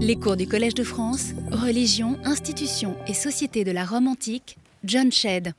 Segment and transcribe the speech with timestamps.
[0.00, 5.10] Les cours du Collège de France, Religion, Institutions et Société de la Rome antique, John
[5.10, 5.54] Shedd.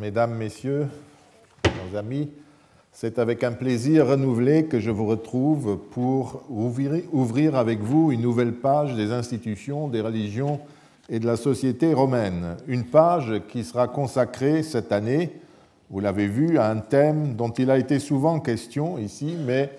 [0.00, 0.88] Mesdames, Messieurs,
[1.64, 2.30] chers amis,
[2.92, 8.54] c'est avec un plaisir renouvelé que je vous retrouve pour ouvrir avec vous une nouvelle
[8.54, 10.58] page des institutions, des religions
[11.08, 12.56] et de la société romaine.
[12.66, 15.30] Une page qui sera consacrée cette année,
[15.90, 19.70] vous l'avez vu, à un thème dont il a été souvent question ici, mais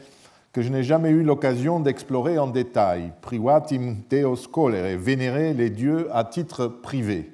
[0.52, 6.10] que je n'ai jamais eu l'occasion d'explorer en détail, privatim theos colere, vénérer les dieux
[6.12, 7.32] à titre privé.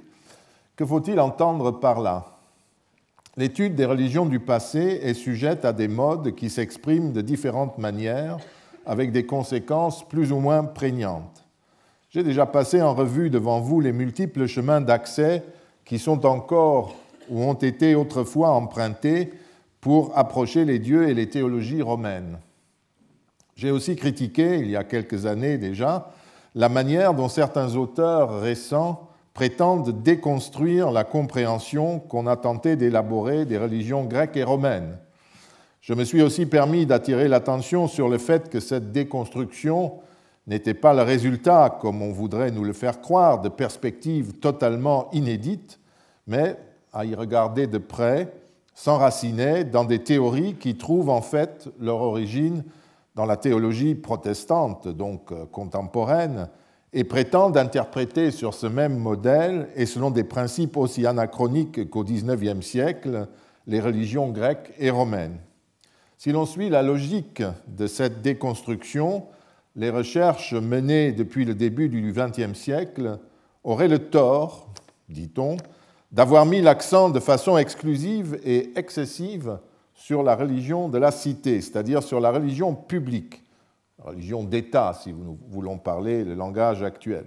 [0.75, 2.37] Que faut-il entendre par là?
[3.35, 8.37] L'étude des religions du passé est sujette à des modes qui s'expriment de différentes manières,
[8.85, 11.43] avec des conséquences plus ou moins prégnantes.
[12.09, 15.43] J'ai déjà passé en revue devant vous les multiples chemins d'accès
[15.85, 16.95] qui sont encore
[17.29, 19.33] ou ont été autrefois empruntés
[19.81, 22.39] pour approcher les dieux et les théologies romaines.
[23.57, 26.11] J'ai aussi critiqué, il y a quelques années déjà,
[26.53, 33.57] la manière dont certains auteurs récents prétendent déconstruire la compréhension qu'on a tenté d'élaborer des
[33.57, 34.99] religions grecques et romaines.
[35.81, 39.93] Je me suis aussi permis d'attirer l'attention sur le fait que cette déconstruction
[40.45, 45.79] n'était pas le résultat, comme on voudrait nous le faire croire, de perspectives totalement inédites,
[46.27, 46.57] mais,
[46.93, 48.31] à y regarder de près,
[48.75, 52.63] s'enracinait dans des théories qui trouvent en fait leur origine
[53.17, 56.49] dans la théologie protestante, donc euh, contemporaine,
[56.93, 62.65] et prétendent interpréter sur ce même modèle et selon des principes aussi anachroniques qu'au XIXe
[62.65, 63.27] siècle
[63.65, 65.39] les religions grecques et romaines.
[66.17, 69.25] Si l'on suit la logique de cette déconstruction,
[69.75, 73.19] les recherches menées depuis le début du XXe siècle
[73.63, 74.69] auraient le tort,
[75.09, 75.57] dit-on,
[76.11, 79.57] d'avoir mis l'accent de façon exclusive et excessive
[79.97, 83.43] sur la religion de la cité, c'est-à-dire sur la religion publique,
[83.97, 87.25] religion d'État, si nous voulons parler le langage actuel,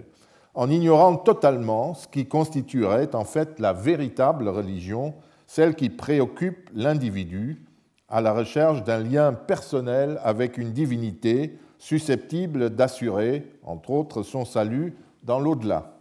[0.53, 5.13] en ignorant totalement ce qui constituerait en fait la véritable religion,
[5.47, 7.65] celle qui préoccupe l'individu
[8.07, 14.95] à la recherche d'un lien personnel avec une divinité susceptible d'assurer, entre autres, son salut
[15.23, 15.97] dans l'au-delà.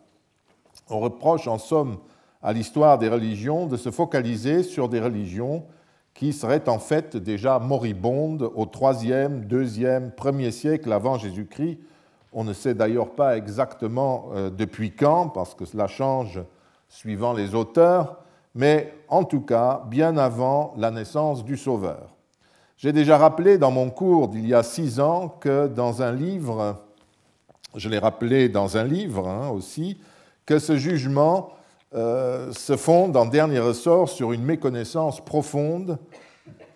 [0.88, 1.98] On reproche en somme
[2.42, 5.64] à l'histoire des religions de se focaliser sur des religions
[6.14, 11.78] qui serait en fait déjà moribonde au 3e, 2e, 1er siècle avant Jésus-Christ.
[12.32, 16.40] On ne sait d'ailleurs pas exactement euh, depuis quand, parce que cela change
[16.88, 18.18] suivant les auteurs,
[18.54, 22.14] mais en tout cas bien avant la naissance du Sauveur.
[22.76, 26.82] J'ai déjà rappelé dans mon cours d'il y a six ans que dans un livre,
[27.76, 29.98] je l'ai rappelé dans un livre hein, aussi,
[30.46, 31.50] que ce jugement
[31.94, 35.98] euh, se fonde en dernier ressort sur une méconnaissance profonde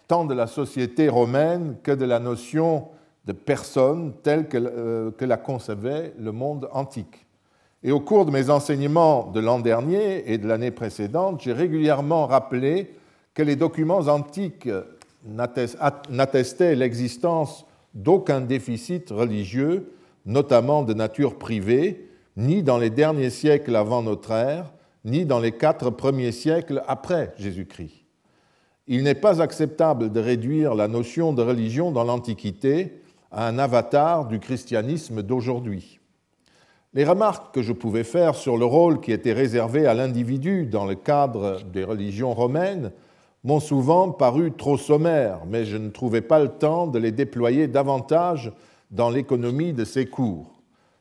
[0.08, 2.88] tant de la société romaine que de la notion
[3.24, 7.26] de personne telle que, euh, que la concevait le monde antique.
[7.84, 12.26] Et au cours de mes enseignements de l'an dernier et de l'année précédente, j'ai régulièrement
[12.26, 12.94] rappelé
[13.34, 14.68] que les documents antiques
[15.24, 19.92] n'attestaient l'existence d'aucun déficit religieux,
[20.26, 24.73] notamment de nature privée, ni dans les derniers siècles avant notre ère,
[25.04, 28.04] ni dans les quatre premiers siècles après Jésus-Christ.
[28.86, 33.00] Il n'est pas acceptable de réduire la notion de religion dans l'Antiquité
[33.30, 36.00] à un avatar du christianisme d'aujourd'hui.
[36.92, 40.84] Les remarques que je pouvais faire sur le rôle qui était réservé à l'individu dans
[40.84, 42.92] le cadre des religions romaines
[43.42, 47.66] m'ont souvent paru trop sommaires, mais je ne trouvais pas le temps de les déployer
[47.66, 48.52] davantage
[48.90, 50.53] dans l'économie de ces cours.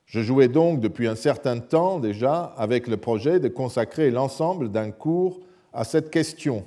[0.05, 4.91] Je jouais donc depuis un certain temps déjà avec le projet de consacrer l'ensemble d'un
[4.91, 5.39] cours
[5.73, 6.65] à cette question,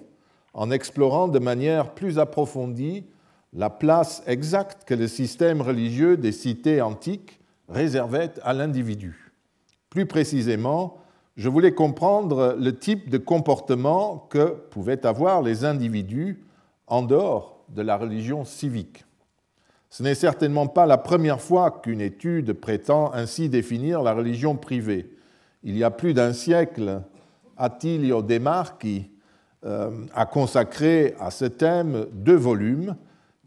[0.55, 3.05] en explorant de manière plus approfondie
[3.53, 9.33] la place exacte que le système religieux des cités antiques réservait à l'individu.
[9.91, 10.99] Plus précisément,
[11.37, 16.45] je voulais comprendre le type de comportement que pouvaient avoir les individus
[16.87, 19.05] en dehors de la religion civique.
[19.91, 25.11] Ce n'est certainement pas la première fois qu'une étude prétend ainsi définir la religion privée.
[25.63, 27.03] Il y a plus d'un siècle,
[27.57, 29.11] Attilio De Marchi
[29.65, 32.97] euh, a consacré à ce thème deux volumes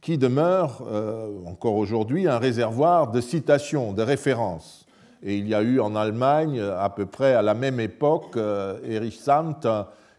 [0.01, 4.85] qui demeurent euh, encore aujourd'hui un réservoir de citations, de références.
[5.21, 8.79] Et il y a eu en Allemagne, à peu près à la même époque, euh,
[8.85, 9.67] Erich Sandt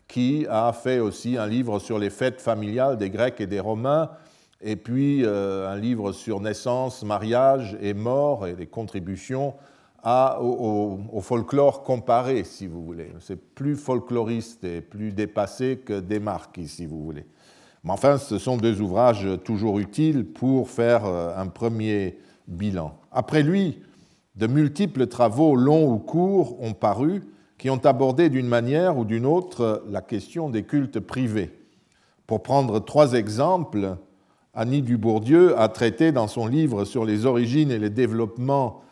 [0.06, 4.10] qui a fait aussi un livre sur les fêtes familiales des Grecs et des Romains
[4.60, 9.54] et puis euh, un livre sur naissance, mariage et mort et les contributions
[10.04, 13.12] au, folklore comparé, si vous voulez.
[13.20, 17.26] C'est plus folkloriste et plus dépassé que Desmarques, si vous voulez.
[17.84, 22.18] Mais enfin, ce sont deux ouvrages toujours utiles pour faire euh, un premier
[22.48, 22.98] bilan.
[23.12, 23.82] Après lui,
[24.36, 27.22] de multiples travaux longs ou courts ont paru
[27.58, 31.50] qui ont abordé d'une manière ou d'une autre la question des cultes privés.
[32.26, 33.96] Pour prendre trois exemples,
[34.52, 38.82] Annie Dubourdieu a traité dans son livre sur les origines et le développement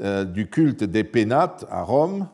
[0.00, 2.26] euh, du culte des pénates à Rome.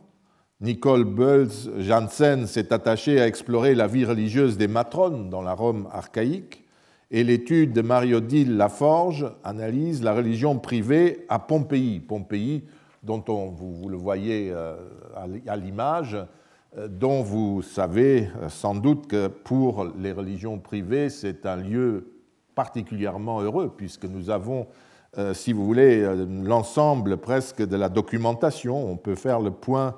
[0.63, 5.89] Nicole Bölz Janssen s'est attachée à explorer la vie religieuse des matrones dans la Rome
[5.93, 6.65] archaïque.
[7.11, 12.01] Et l'étude de Marie-Odile Laforge analyse la religion privée à Pompéi.
[12.01, 12.65] Pompéi,
[13.03, 14.77] dont on, vous, le voyez euh,
[15.47, 16.17] à l'image,
[16.79, 22.20] euh, dont vous savez sans doute que pour les religions privées, c'est un lieu
[22.61, 24.67] particulièrement heureux, puisque nous avons,
[25.17, 28.77] euh, si vous voulez, euh, l'ensemble presque de la documentation.
[28.87, 29.95] On peut faire le point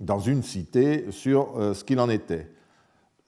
[0.00, 2.48] dans une cité sur euh, ce qu'il en était.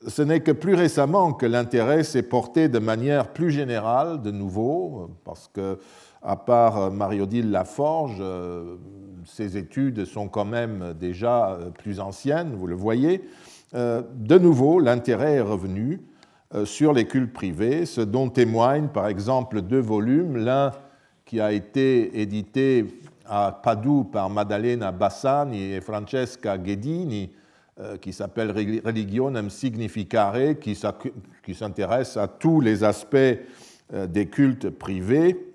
[0.08, 5.11] Ce n'est que plus récemment que l'intérêt s'est porté de manière plus générale, de nouveau,
[5.23, 5.78] parce que,
[6.20, 8.20] à part Marie-Odile Laforge,
[9.25, 13.23] ses études sont quand même déjà plus anciennes, vous le voyez.
[13.73, 16.00] De nouveau, l'intérêt est revenu
[16.64, 20.72] sur les cultes privés, ce dont témoignent par exemple deux volumes, l'un
[21.25, 22.84] qui a été édité
[23.25, 27.31] à Padoue par Maddalena Bassani et Francesca Ghedini,
[27.81, 35.54] euh, qui s'appelle Religionem Significare, qui s'intéresse à tous les aspects euh, des cultes privés.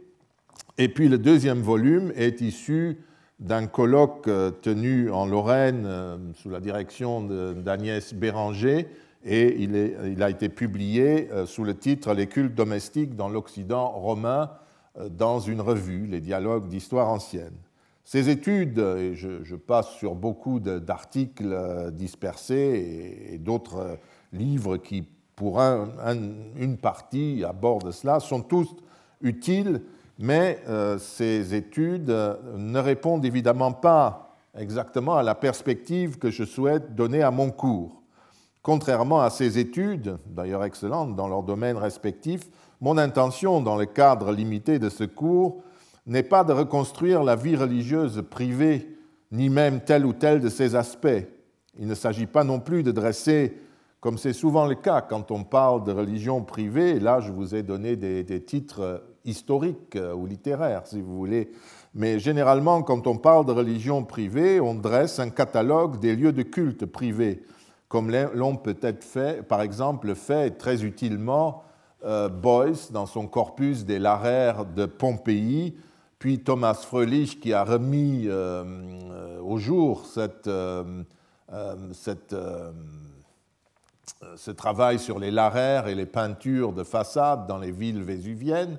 [0.79, 2.97] Et puis le deuxième volume est issu
[3.39, 4.27] d'un colloque
[4.63, 5.87] tenu en Lorraine
[6.33, 7.21] sous la direction
[7.53, 8.87] d'Agnès Béranger
[9.23, 14.51] et il, a été publié euh, sous le titre Les cultes domestiques dans l'Occident romain
[14.97, 17.55] euh, dans une revue, Les dialogues d'histoire ancienne.
[18.03, 23.97] Ces études, et je, passe sur beaucoup d'articles euh, dispersés et, d'autres
[24.31, 25.05] livres qui,
[25.35, 28.75] pour une partie, abordent cela, sont tous
[29.21, 29.81] utiles,
[30.19, 30.59] mais
[30.97, 37.31] ces études ne répondent évidemment pas exactement à la perspective que je souhaite donner à
[37.31, 37.96] mon cours.
[38.67, 42.49] Contrairement à ces études, d'ailleurs excellentes dans leurs domaines respectifs,
[42.81, 45.63] mon intention dans le cadre limité de ce cours
[46.05, 48.97] n'est pas de reconstruire la vie religieuse privée,
[49.31, 51.07] ni même tel ou tel de ses aspects.
[51.79, 53.57] Il ne s'agit pas non plus de dresser,
[54.01, 57.63] comme c'est souvent le cas quand on parle de religion privée, là je vous ai
[57.63, 61.51] donné des, titres historiques ou littéraires, si vous voulez,
[61.95, 66.43] mais généralement quand on parle de religion privée, on dresse un catalogue des lieux de
[66.43, 67.43] culte privés
[67.87, 71.63] comme l'ont peut-être fait, par exemple, fait très utilement
[72.03, 75.75] euh, Boyce dans son corpus des laraires de Pompéi,
[76.19, 78.63] puis Thomas Fröhlich qui a remis euh,
[79.11, 80.49] euh, au jour cette,
[81.93, 82.35] cette,
[84.35, 88.77] ce travail sur les laraires et les peintures de façade dans les villes vésuviennes,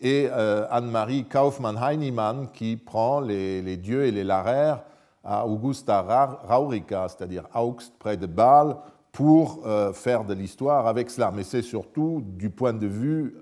[0.00, 4.82] et Anne-Marie Kaufmann-Heinemann qui prend les, les, dieux et les laraires
[5.26, 6.02] à Augusta
[6.46, 8.76] Raurica, c'est-à-dire Augst près de Bâle,
[9.12, 11.32] pour euh, faire de l'histoire avec cela.
[11.34, 13.34] Mais c'est surtout du point de vue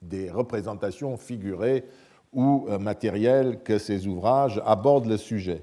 [0.00, 1.84] des représentations figurées
[2.32, 5.62] ou euh, matérielles que ces ouvrages abordent le sujet.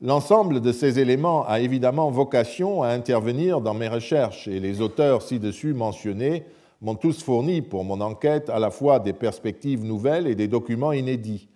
[0.00, 5.22] L'ensemble de ces éléments a évidemment vocation à intervenir dans mes recherches et les auteurs
[5.22, 6.44] ci-dessus mentionnés
[6.80, 10.92] m'ont tous fourni pour mon enquête à la fois des perspectives nouvelles et des documents
[10.92, 11.48] inédits.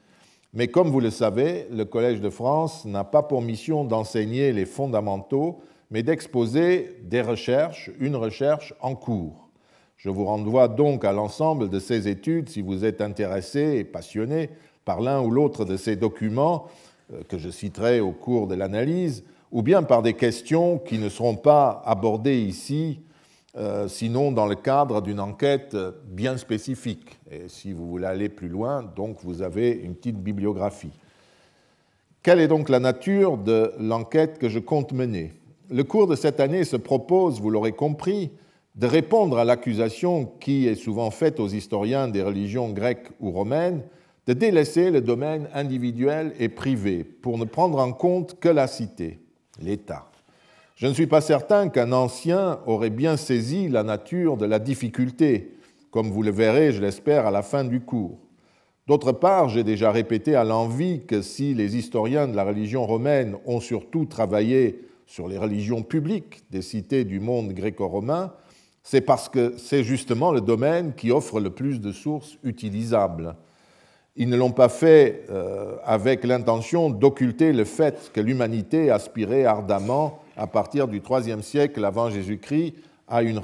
[0.55, 4.67] Mais comme vous le savez, le Collège de France n'a pas pour mission d'enseigner les
[4.67, 9.49] fondamentaux, mais d'exposer des recherches, une recherche en cours.
[9.97, 14.51] Je vous renvoie donc à l'ensemble de ces études si vous êtes intéressé et passionné
[14.85, 16.67] par l'un ou l'autre de ces documents
[17.15, 21.09] euh, que je citerai au cours de l'analyse, ou bien par des questions qui ne
[21.09, 23.01] seront pas abordées ici
[23.57, 27.19] euh, sinon dans le cadre d'une enquête bien spécifique.
[27.31, 30.99] Et si vous voulez aller plus loin, donc vous avez une petite bibliographie.
[32.23, 35.33] Quelle est donc la nature de l'enquête que je compte mener?
[35.71, 38.31] Le cours de cette année se propose, vous l'aurez compris,
[38.77, 43.83] de répondre à l'accusation qui est souvent faite aux historiens des religions grecques ou romaines
[44.27, 49.19] de délaisser le domaine individuel et privé pour ne prendre en compte que la cité,
[49.61, 50.12] l'État.
[50.83, 55.53] Je ne suis pas certain qu'un ancien aurait bien saisi la nature de la difficulté,
[55.93, 58.19] comme vous le verrez, je l'espère, à la fin du cours.
[58.89, 63.37] D'autre part, j'ai déjà répété à l'envie que si les historiens de la religion romaine
[63.47, 68.33] ont surtout travaillé sur les religions publiques des cités du monde gréco-romain,
[68.83, 73.37] c'est parce que c'est justement le domaine qui offre le plus de sources utilisables.
[74.17, 80.22] Ils ne l'ont pas fait euh, avec l'intention d'occulter le fait que l'humanité aspirait ardemment
[80.37, 82.75] à partir du IIIe siècle avant Jésus-Christ
[83.09, 83.41] à une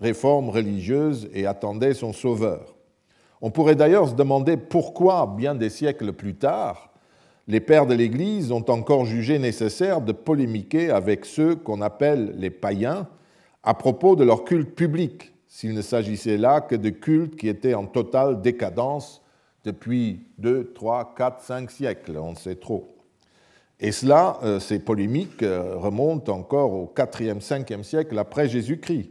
[0.00, 2.74] réforme religieuse et attendait son sauveur.
[3.40, 6.90] On pourrait d'ailleurs se demander pourquoi, bien des siècles plus tard,
[7.48, 12.50] les pères de l'Église ont encore jugé nécessaire de polémiquer avec ceux qu'on appelle les
[12.50, 13.08] païens
[13.62, 17.74] à propos de leur culte public, s'il ne s'agissait là que de cultes qui étaient
[17.74, 19.22] en totale décadence
[19.64, 22.99] depuis 2, 3, 4, 5 siècles, on ne sait trop.
[23.80, 29.10] Et cela, euh, ces polémiques euh, remontent encore au 4e, 5e siècle après Jésus-Christ.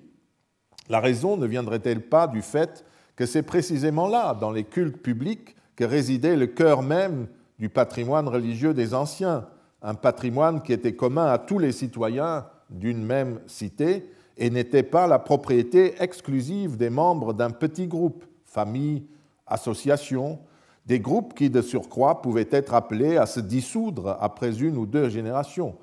[0.90, 2.86] La raison ne viendrait-elle pas du fait
[3.16, 8.28] que c'est précisément là, dans les cultes publics, que résidait le cœur même du patrimoine
[8.28, 9.48] religieux des anciens,
[9.82, 15.08] un patrimoine qui était commun à tous les citoyens d'une même cité et n'était pas
[15.08, 19.04] la propriété exclusive des membres d'un petit groupe, famille,
[19.48, 20.40] association,
[20.90, 25.08] des groupes qui, de surcroît, pouvaient être appelés à se dissoudre après une ou deux
[25.08, 25.76] générations.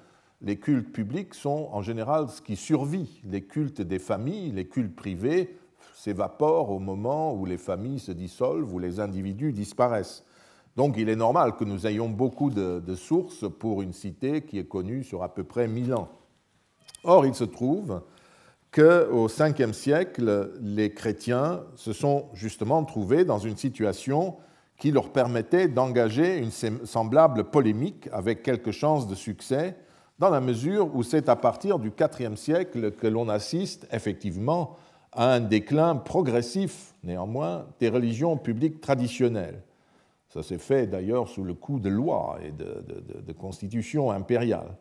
[0.43, 3.23] Les cultes publics sont en général ce qui survit.
[3.25, 5.57] Les cultes des familles, les cultes privés,
[5.95, 10.25] s'évaporent au moment où les familles se dissolvent, où les individus disparaissent.
[10.75, 14.69] Donc il est normal que nous ayons beaucoup de, sources pour une cité qui est
[14.69, 16.09] connue sur à peu près 1000 ans.
[17.05, 18.03] Or, il se trouve
[18.73, 24.35] qu'au Ve siècle, les chrétiens se sont justement trouvés dans une situation
[24.79, 29.77] qui leur permettait d'engager une semblable polémique avec quelques chances de succès,
[30.19, 34.77] dans la mesure où c'est à partir du IVe siècle que l'on assiste effectivement
[35.13, 39.63] à un déclin progressif, néanmoins, des religions publiques traditionnelles.
[40.29, 42.85] Ça s'est fait d'ailleurs sous le coup de lois et de,
[43.27, 44.77] de constitutions impériales.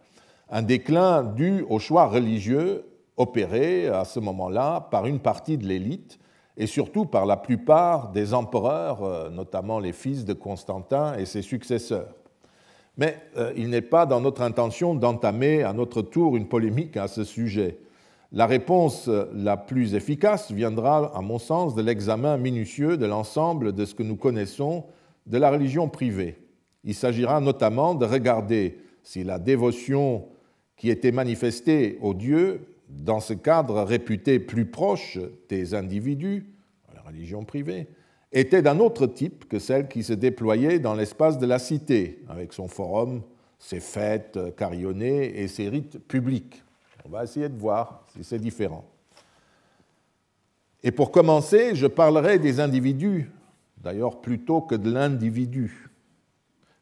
[0.49, 2.85] Un déclin dû au choix religieux
[3.17, 6.19] opéré à ce moment-là par une partie de l'élite
[6.57, 11.41] et surtout par la plupart des empereurs, euh, notamment les fils de Constantin et ses
[11.41, 12.15] successeurs.
[12.97, 17.07] Mais euh, il n'est pas dans notre intention d'entamer à notre tour une polémique à
[17.07, 17.77] ce sujet.
[18.31, 23.85] La réponse la plus efficace viendra, à mon sens, de l'examen minutieux de l'ensemble de
[23.85, 24.85] ce que nous connaissons
[25.25, 26.38] de la religion privée.
[26.83, 30.25] Il s'agira notamment de regarder si la dévotion
[30.75, 36.46] qui était manifestée aux dieux dans ce cadre réputé plus proche des individus,
[36.94, 37.88] la religion privée,
[38.32, 42.54] était d'un autre type que celle qui se déployait dans l'espace de la cité, avec
[42.54, 43.22] son forum,
[43.60, 46.63] ses fêtes carillonnées et ses rites publics.
[47.06, 48.86] On va essayer de voir si c'est différent.
[50.84, 53.32] Et pour commencer, je parlerai des individus,
[53.77, 55.85] d'ailleurs plutôt que de l'individu.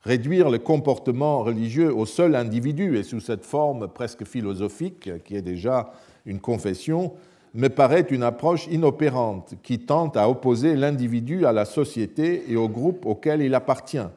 [0.04, 5.42] Réduire le comportement religieux au seul individu et sous cette forme presque philosophique, qui est
[5.42, 5.94] déjà
[6.26, 7.14] une confession,
[7.54, 12.68] me paraît une approche inopérante qui tente à opposer l'individu à la société et au
[12.68, 14.10] groupe auquel il appartient,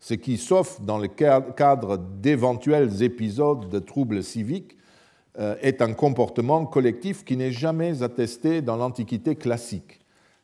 [0.00, 4.76] ce qui, sauf dans le cadre d'éventuels épisodes de troubles civiques,
[5.38, 10.00] euh, est un comportement collectif qui n'est jamais attesté dans l'Antiquité classique.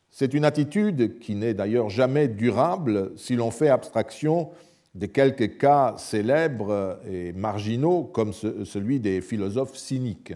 [0.09, 4.51] C'est une attitude qui n'est d'ailleurs jamais durable si l'on fait abstraction
[4.95, 10.33] de quelques cas célèbres et marginaux comme celui des philosophes cyniques.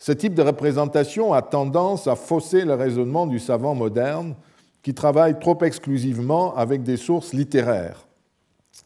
[0.00, 4.34] Ce type de représentation a tendance à fausser le raisonnement du savant moderne
[4.82, 8.06] qui travaille trop exclusivement avec des sources littéraires.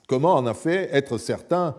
[0.07, 1.75] Comment en effet être certain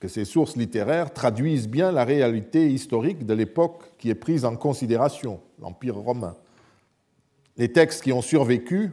[0.00, 4.56] que ces sources littéraires traduisent bien la réalité historique de l'époque qui est prise en
[4.56, 6.36] considération, l'Empire romain?
[7.56, 8.92] Les textes qui ont survécu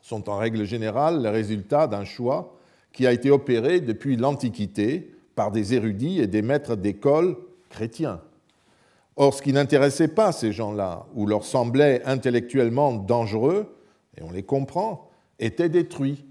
[0.00, 2.54] sont en règle générale le résultat d'un choix
[2.92, 7.36] qui a été opéré depuis l'Antiquité par des érudits et des maîtres d'école
[7.70, 8.20] chrétiens.
[9.16, 13.74] Or, ce qui n'intéressait pas ces gens-là, ou leur semblait intellectuellement dangereux,
[14.16, 16.24] et on les comprend, était détruit,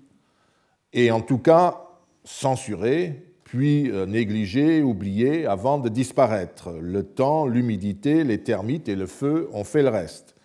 [0.94, 1.88] et en tout cas
[2.24, 6.72] censuré, puis euh, négligé, oublié, avant de disparaître.
[6.80, 10.36] Le temps, l'humidité, les termites et le feu ont fait le reste.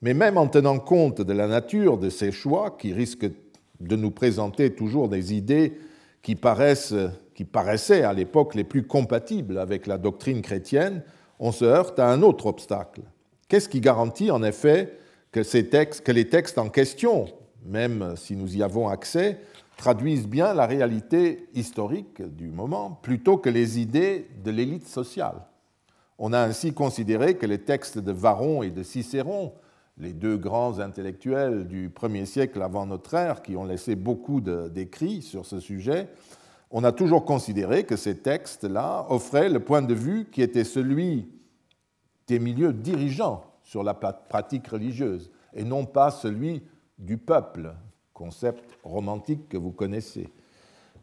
[0.00, 3.30] Mais même en tenant compte de la nature de ces choix, qui risquent
[3.80, 5.78] de nous présenter toujours des idées
[6.22, 6.94] qui, paraissent,
[7.34, 11.02] qui paraissaient à l'époque les plus compatibles avec la doctrine chrétienne,
[11.38, 13.02] on se heurte à un autre obstacle.
[13.48, 14.98] Qu'est-ce qui garantit en effet
[15.32, 17.26] que, ces textes, que les textes en question,
[17.64, 19.40] même si nous y avons accès,
[19.76, 25.46] traduisent bien la réalité historique du moment plutôt que les idées de l'élite sociale?
[26.18, 29.52] On a ainsi considéré que les textes de Varron et de Cicéron,
[30.00, 35.22] les deux grands intellectuels du premier siècle avant notre ère, qui ont laissé beaucoup d'écrits
[35.22, 36.08] sur ce sujet,
[36.70, 41.28] on a toujours considéré que ces textes-là offraient le point de vue qui était celui
[42.26, 46.62] des milieux dirigeants sur la pratique religieuse et non pas celui
[46.98, 47.74] du peuple,
[48.12, 50.28] concept romantique que vous connaissez.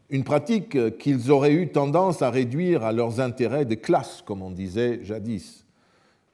[0.08, 4.52] Une pratique qu'ils auraient eu tendance à réduire à leurs intérêts de classe, comme on
[4.52, 5.65] disait jadis.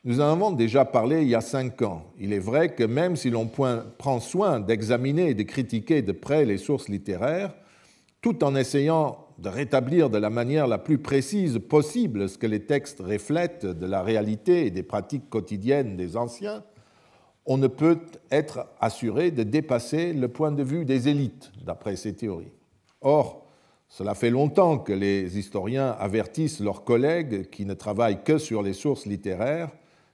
[0.05, 2.03] Nous en avons déjà parlé il y a cinq ans.
[2.19, 6.45] Il est vrai que même si l'on prend soin d'examiner et de critiquer de près
[6.45, 7.55] les sources littéraires,
[8.21, 12.67] tout en essayant de rétablir de la manière la plus précise possible ce que les
[12.67, 16.65] textes reflètent de la réalité et des pratiques quotidiennes des anciens,
[17.47, 18.01] on ne peut
[18.33, 22.53] être assuré de dépasser le point de vue des élites, d'après ces théories.
[23.03, 23.47] Or,
[23.89, 28.73] cela fait longtemps que les historiens avertissent leurs collègues qui ne travaillent que sur les
[28.73, 29.71] sources littéraires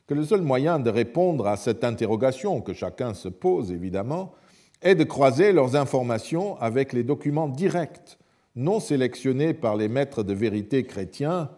[0.08, 4.32] que le seul moyen de répondre à cette interrogation que chacun se pose évidemment
[4.80, 8.18] est de croiser leurs informations avec les documents directs,
[8.56, 11.50] non sélectionnés par les maîtres de vérité chrétiens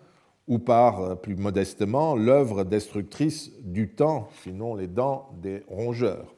[0.48, 6.34] ou par, plus modestement, l'œuvre destructrice du temps, sinon les dents des rongeurs.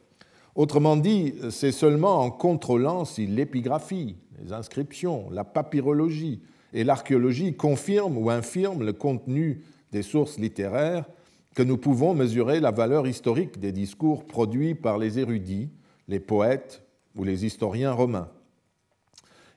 [0.54, 6.42] Autrement dit, c'est seulement en contrôlant si l'épigraphie, les inscriptions, la papyrologie
[6.74, 11.06] et l'archéologie confirment ou infirment le contenu des sources littéraires
[11.54, 15.70] que nous pouvons mesurer la valeur historique des discours produits par les érudits,
[16.08, 16.82] les poètes
[17.16, 18.28] ou les historiens romains.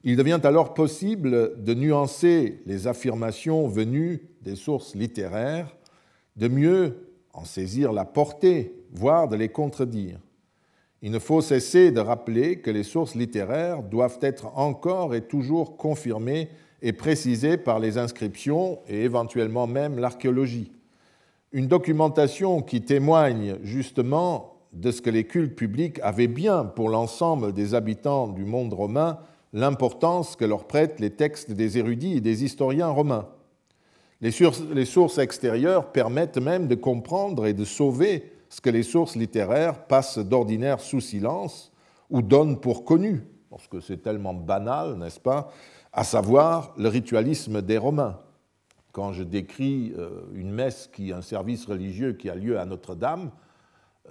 [0.03, 5.75] Il devient alors possible de nuancer les affirmations venues des sources littéraires,
[6.35, 10.19] de mieux en saisir la portée, voire de les contredire.
[11.01, 15.77] Il ne faut cesser de rappeler que les sources littéraires doivent être encore et toujours
[15.77, 16.49] confirmées
[16.81, 20.71] et précisées par les inscriptions et éventuellement même l'archéologie
[21.55, 27.53] une documentation qui témoigne justement de ce que les cultes publics avaient bien pour l'ensemble
[27.53, 29.19] des habitants du monde romain
[29.53, 33.29] l'importance que leur prêtent les textes des érudits et des historiens romains.
[34.19, 34.31] Les
[34.85, 40.19] sources extérieures permettent même de comprendre et de sauver ce que les sources littéraires passent
[40.19, 41.71] d'ordinaire sous silence
[42.09, 45.53] ou donnent pour connu, parce que c'est tellement banal, n'est-ce pas,
[45.93, 48.19] à savoir le ritualisme des Romains
[48.95, 53.29] quand je décris euh, une messe qui un service religieux qui a lieu à Notre-Dame,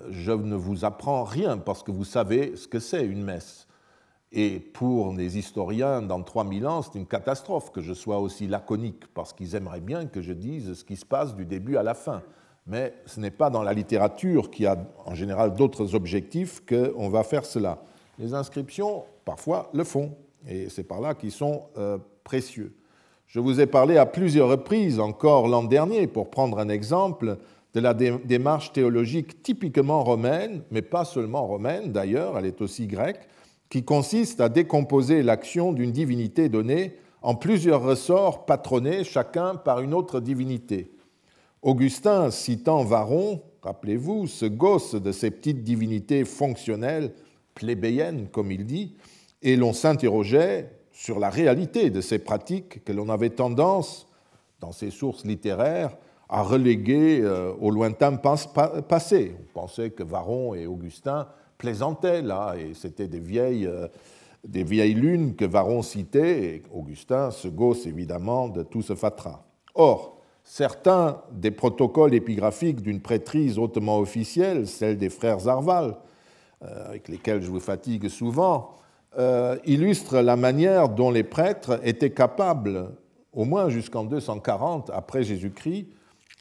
[0.03, 3.67] euh, je ne vous apprends rien parce que vous savez ce que c'est une messe.
[4.31, 9.07] Et pour les historiens, dans 3000 ans, c'est une catastrophe que je sois aussi laconique,
[9.15, 11.95] parce qu'ils aimeraient bien que je dise ce qui se passe du début à la
[11.95, 12.23] fin.
[12.67, 17.23] Mais ce n'est pas dans la littérature qui a en général d'autres objectifs qu'on va
[17.23, 17.83] faire cela.
[18.19, 20.15] Les inscriptions, parfois, le font,
[20.47, 22.77] et c'est par là qu'ils sont euh, précieux.
[23.27, 27.39] Je vous ai parlé à plusieurs reprises, encore l'an dernier, pour prendre un exemple,
[27.75, 33.29] de la démarche théologique typiquement romaine, mais pas seulement romaine d'ailleurs, elle est aussi grecque,
[33.69, 39.95] qui consiste à décomposer l'action d'une divinité donnée en plusieurs ressorts patronnés chacun par une
[39.95, 40.93] autre divinité.
[41.63, 47.13] Augustin, citant Varon, rappelez-vous, se gosse de ces petites divinités fonctionnelles,
[47.55, 48.95] plébéiennes comme il dit,
[49.43, 54.07] et l'on s'interrogeait sur la réalité de ces pratiques que l'on avait tendance,
[54.61, 55.97] dans ces sources littéraires,
[56.29, 59.37] à reléguer euh, au lointain passé.
[59.39, 61.27] On pensait que Varron et Augustin
[61.59, 63.89] plaisantaient là, et c'était des vieilles, euh,
[64.47, 69.43] lunes que Varron citait, et Augustin se gosse évidemment de tout ce fatras.
[69.75, 75.97] Or, certains des protocoles épigraphiques d'une prêtrise hautement officielle, celle des frères Arval,
[76.63, 78.77] euh, avec lesquels je vous fatigue souvent,
[79.19, 82.91] euh, illustre la manière dont les prêtres étaient capables,
[83.33, 85.87] au moins jusqu'en 240 après Jésus-Christ,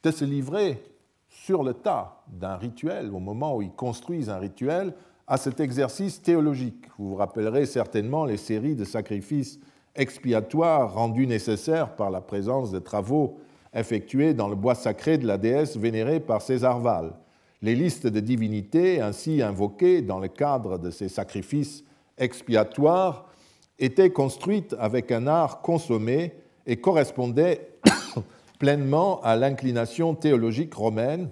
[0.03, 0.83] de se livrer
[1.29, 4.93] sur le tas d'un rituel, au moment où ils construisent un rituel,
[5.27, 6.85] à cet exercice théologique.
[6.97, 9.59] Vous vous rappellerez certainement les séries de sacrifices
[9.95, 13.37] expiatoires rendus nécessaires par la présence de travaux
[13.73, 17.13] effectués dans le bois sacré de la déesse vénérée par César Val.
[17.61, 21.83] Les listes de divinités ainsi invoquées dans le cadre de ces sacrifices
[22.17, 23.25] expiatoire
[23.79, 26.33] était construite avec un art consommé
[26.65, 27.69] et correspondait
[28.59, 31.29] pleinement à l'inclination théologique romaine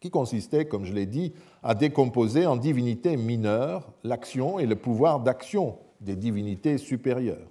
[0.00, 5.20] qui consistait, comme je l'ai dit, à décomposer en divinités mineures l'action et le pouvoir
[5.20, 7.48] d'action des divinités supérieures.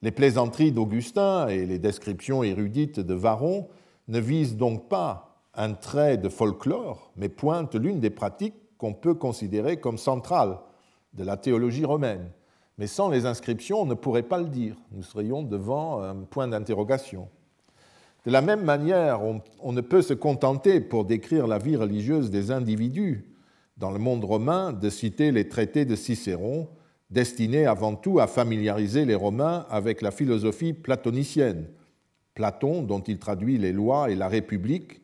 [0.00, 3.68] Les plaisanteries d'Augustin et les descriptions érudites de Varron
[4.06, 9.14] ne visent donc pas un trait de folklore, mais pointent l'une des pratiques qu'on peut
[9.14, 10.58] considérer comme centrales
[11.14, 12.30] de la théologie romaine.
[12.78, 14.76] Mais sans les inscriptions, on ne pourrait pas le dire.
[14.92, 17.28] Nous serions devant un point d'interrogation.
[18.26, 22.50] De la même manière, on, ne peut se contenter, pour décrire la vie religieuse des
[22.50, 23.26] individus
[23.76, 26.68] dans le monde romain, de citer les traités de Cicéron,
[27.10, 31.66] destinés avant tout à familiariser les Romains avec la philosophie platonicienne.
[32.34, 35.02] Platon, dont il traduit les lois et la République,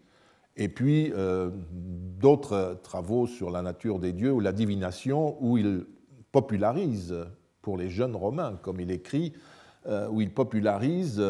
[0.57, 5.85] et puis euh, d'autres travaux sur la nature des dieux ou la divination, où il
[6.33, 7.15] popularise
[7.63, 9.33] pour les jeunes romains, comme il écrit,
[9.87, 11.23] euh, où il popularise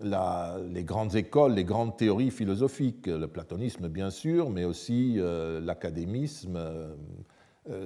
[0.00, 6.56] les grandes écoles, les grandes théories philosophiques, le platonisme bien sûr, mais aussi euh, l'académisme,
[6.56, 6.94] euh,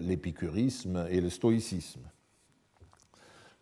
[0.00, 2.02] l'épicurisme et le stoïcisme.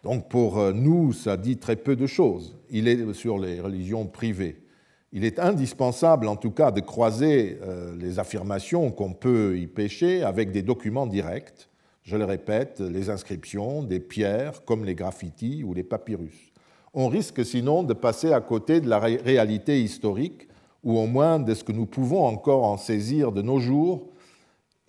[0.03, 2.57] Donc pour nous, ça dit très peu de choses.
[2.71, 4.65] Il est sur les religions privées.
[5.13, 7.59] Il est indispensable, en tout cas, de croiser
[7.99, 11.70] les affirmations qu'on peut y pêcher avec des documents directs.
[12.03, 16.53] Je le répète, les inscriptions, des pierres comme les graffitis ou les papyrus.
[16.93, 20.49] On risque sinon de passer à côté de la réalité historique
[20.83, 24.09] ou au moins de ce que nous pouvons encore en saisir de nos jours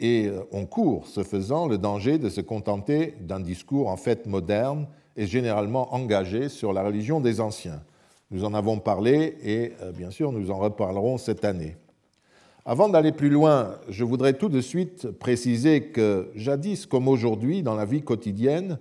[0.02, 4.26] et euh, on court, ce faisant, le danger de se contenter d'un discours en fait
[4.26, 7.84] moderne et généralement engagé sur la religion des anciens.
[8.32, 11.76] Nous en avons parlé et euh, bien sûr nous en reparlerons cette année.
[12.64, 17.74] Avant d'aller plus loin, je voudrais tout de suite préciser que jadis comme aujourd'hui dans
[17.74, 18.78] la vie quotidienne,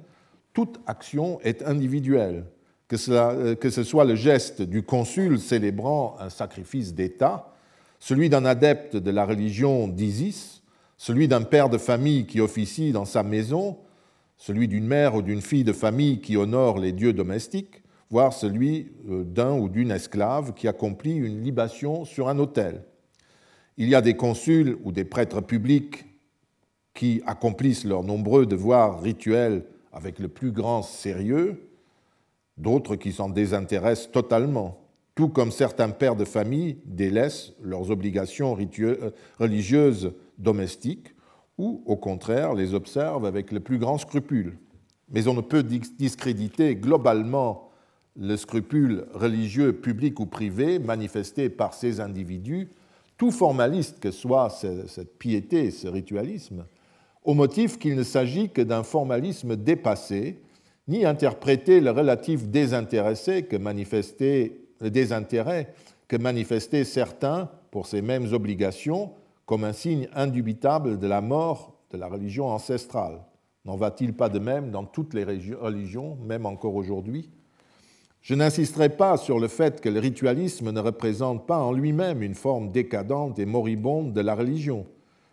[0.52, 2.44] toute action est individuelle,
[2.88, 7.54] que, euh, que ce soit le geste du consul célébrant un sacrifice d'État,
[7.98, 10.62] celui d'un adepte de la religion d'Isis,
[10.98, 13.78] celui d'un père de famille qui officie dans sa maison,
[14.36, 18.92] celui d'une mère ou d'une fille de famille qui honore les dieux domestiques, voire celui
[19.08, 22.82] euh, d'un ou d'une esclave qui accomplit une libation sur un autel.
[23.80, 26.04] Il y a des consuls ou des prêtres publics
[26.92, 31.66] qui accomplissent leurs nombreux devoirs rituels avec le plus grand sérieux,
[32.58, 39.10] d'autres qui s'en désintéressent totalement, tout comme certains pères de famille délaissent leurs obligations euh,
[39.38, 41.14] religieuses domestiques
[41.56, 44.58] ou, au contraire, les observe avec le plus grand scrupule.
[45.08, 47.70] Mais on ne peut discréditer globalement
[48.14, 52.68] le scrupule religieux public ou privé manifesté par ces individus,
[53.20, 56.64] tout formaliste que soit cette piété, ce ritualisme,
[57.22, 60.40] au motif qu'il ne s'agit que d'un formalisme dépassé,
[60.88, 64.62] ni interpréter le relatif désintéressé que manifestait,
[66.18, 69.12] manifestaient certains pour ces mêmes obligations
[69.44, 73.20] comme un signe indubitable de la mort de la religion ancestrale.
[73.66, 77.28] N'en va-t-il pas de même dans toutes les religions, même encore aujourd'hui?
[78.22, 82.34] Je n'insisterai pas sur le fait que le ritualisme ne représente pas en lui-même une
[82.34, 84.86] forme décadente et moribonde de la religion,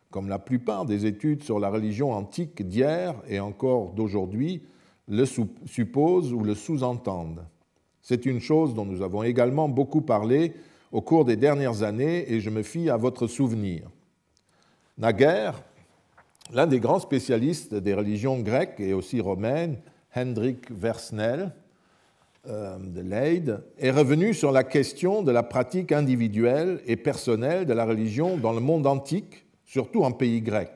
[0.09, 4.63] comme la plupart des études sur la religion antique d'hier et encore d'aujourd'hui
[5.09, 7.45] le supposent ou le sous-entendent.
[8.01, 10.53] C'est une chose dont nous avons également beaucoup parlé
[10.93, 13.89] au cours des dernières années et je me fie à votre souvenir.
[14.97, 15.61] Naguère,
[16.53, 19.77] l'un des grands spécialistes des religions grecques et aussi romaines,
[20.15, 21.51] Hendrik Versnel,
[22.47, 27.85] de Leyde, est revenu sur la question de la pratique individuelle et personnelle de la
[27.85, 30.71] religion dans le monde antique, surtout en pays grec,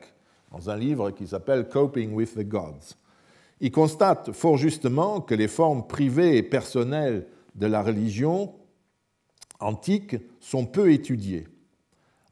[0.50, 2.96] dans un livre qui s'appelle Coping with the Gods.
[3.60, 8.52] Il constate fort justement que les formes privées et personnelles de la religion
[9.60, 11.46] antique sont peu étudiées.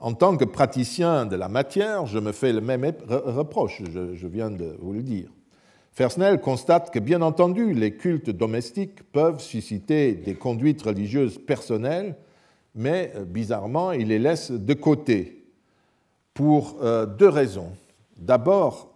[0.00, 4.50] En tant que praticien de la matière, je me fais le même reproche, je viens
[4.50, 5.30] de vous le dire.
[5.92, 12.16] Fersnel constate que, bien entendu, les cultes domestiques peuvent susciter des conduites religieuses personnelles,
[12.74, 15.44] mais euh, bizarrement, il les laisse de côté
[16.32, 17.72] pour euh, deux raisons.
[18.16, 18.94] D'abord,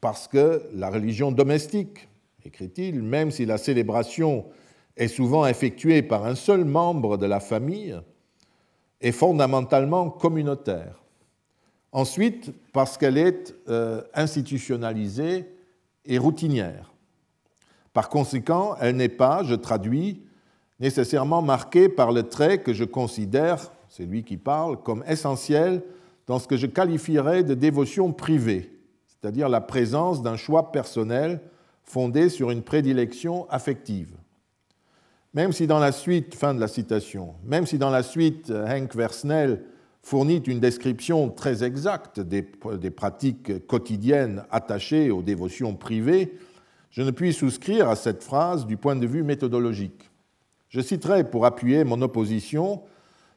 [0.00, 2.08] parce que la religion domestique,
[2.44, 4.46] écrit-il, même si la célébration
[4.96, 7.98] est souvent effectuée par un seul membre de la famille,
[9.00, 11.02] est fondamentalement communautaire.
[11.92, 15.46] Ensuite, parce qu'elle est euh, institutionnalisée
[16.06, 16.92] et routinière.
[17.92, 20.22] Par conséquent, elle n'est pas, je traduis,
[20.80, 25.82] nécessairement marquée par le trait que je considère, c'est lui qui parle, comme essentiel
[26.26, 28.72] dans ce que je qualifierais de dévotion privée,
[29.06, 31.40] c'est-à-dire la présence d'un choix personnel
[31.84, 34.16] fondé sur une prédilection affective.
[35.34, 38.94] Même si dans la suite, fin de la citation, même si dans la suite Henk
[38.94, 39.64] Versnel
[40.04, 42.42] fournit une description très exacte des,
[42.90, 46.34] pratiques quotidiennes attachées aux dévotions privées,
[46.90, 50.10] je ne puis souscrire à cette phrase du point de vue méthodologique.
[50.68, 52.82] Je citerai pour appuyer mon opposition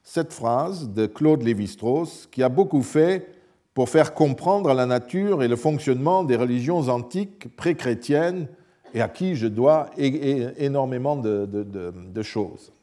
[0.03, 3.27] cette phrase de Claude Lévi-Strauss qui a beaucoup fait
[3.73, 8.47] pour faire comprendre la nature et le fonctionnement des religions antiques pré-chrétiennes
[8.93, 12.73] et à qui je dois énormément de, choses.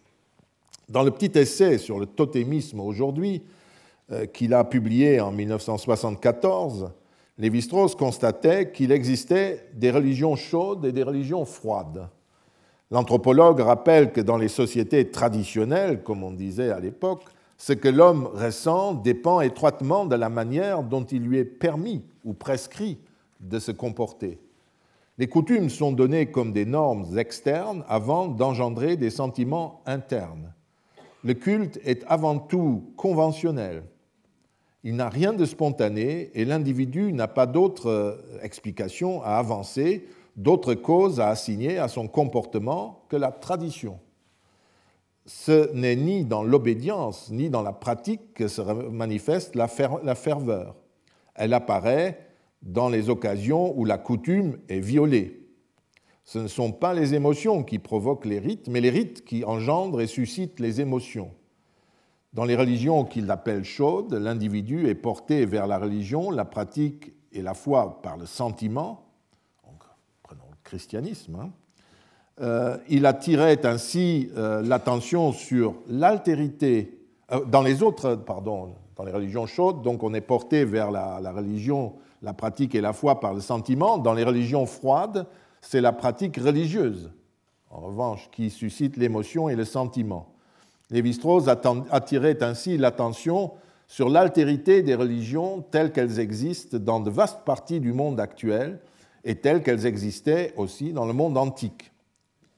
[0.88, 3.42] Dans le petit essai sur le totémisme aujourd'hui,
[4.32, 6.90] qu'il a publié en 1974,
[7.38, 12.08] Lévi-Strauss constatait qu'il existait des religions chaudes et des religions froides.
[12.90, 17.24] L'anthropologue rappelle que dans les sociétés traditionnelles, comme on disait à l'époque,
[17.56, 22.34] ce que l'homme ressent dépend étroitement de la manière dont il lui est permis ou
[22.34, 22.98] prescrit
[23.40, 24.38] de se comporter.
[25.18, 30.52] Les coutumes sont données comme des normes externes avant d'engendrer des sentiments internes.
[31.22, 33.84] Le culte est avant tout conventionnel.
[34.84, 40.74] Il n'a rien de spontané et l'individu n'a pas d'autre euh, explication à avancer d'autres
[40.74, 43.98] causes à assigner à son comportement que la tradition.
[45.26, 50.76] Ce n'est ni dans l'obédience ni dans la pratique que se manifeste la ferveur.
[51.34, 52.28] Elle apparaît
[52.62, 55.40] dans les occasions où la coutume est violée.
[56.24, 60.00] Ce ne sont pas les émotions qui provoquent les rites, mais les rites qui engendrent
[60.00, 61.30] et suscitent les émotions.
[62.34, 67.42] Dans les religions qu'il appelle chaudes, l'individu est porté vers la religion, la pratique et
[67.42, 69.04] la foi par le sentiment,
[70.24, 71.50] prenons le christianisme, hein.
[72.40, 76.98] euh, il attirait ainsi euh, l'attention sur l'altérité.
[77.30, 81.20] Euh, dans les autres, pardon, dans les religions chaudes, donc on est porté vers la,
[81.20, 83.96] la, religion, la pratique et la foi par le sentiment.
[83.96, 85.28] Dans les religions froides,
[85.60, 87.12] c'est la pratique religieuse,
[87.70, 90.33] en revanche, qui suscite l'émotion et le sentiment.
[90.90, 93.52] Lévi-Strauss attirait ainsi l'attention
[93.88, 98.80] sur l'altérité des religions telles qu'elles existent dans de vastes parties du monde actuel
[99.24, 101.92] et telles qu'elles existaient aussi dans le monde antique.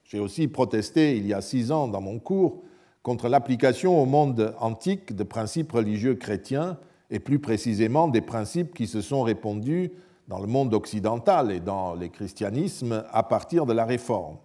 [0.05, 2.63] J'ai aussi protesté il y a six ans dans mon cours
[3.03, 6.79] contre l'application au monde antique de principes religieux chrétiens
[7.11, 9.93] et plus précisément des principes qui se sont répandus
[10.29, 14.39] dans le monde occidental et dans les christianismes à partir de la Réforme.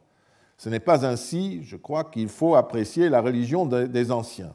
[0.62, 4.54] Ce n'est pas ainsi, je crois, qu'il faut apprécier la religion des anciens.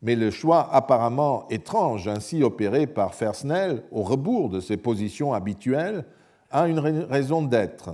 [0.00, 6.06] Mais le choix apparemment étrange ainsi opéré par Fersnel, au rebours de ses positions habituelles,
[6.50, 7.90] a une raison d'être.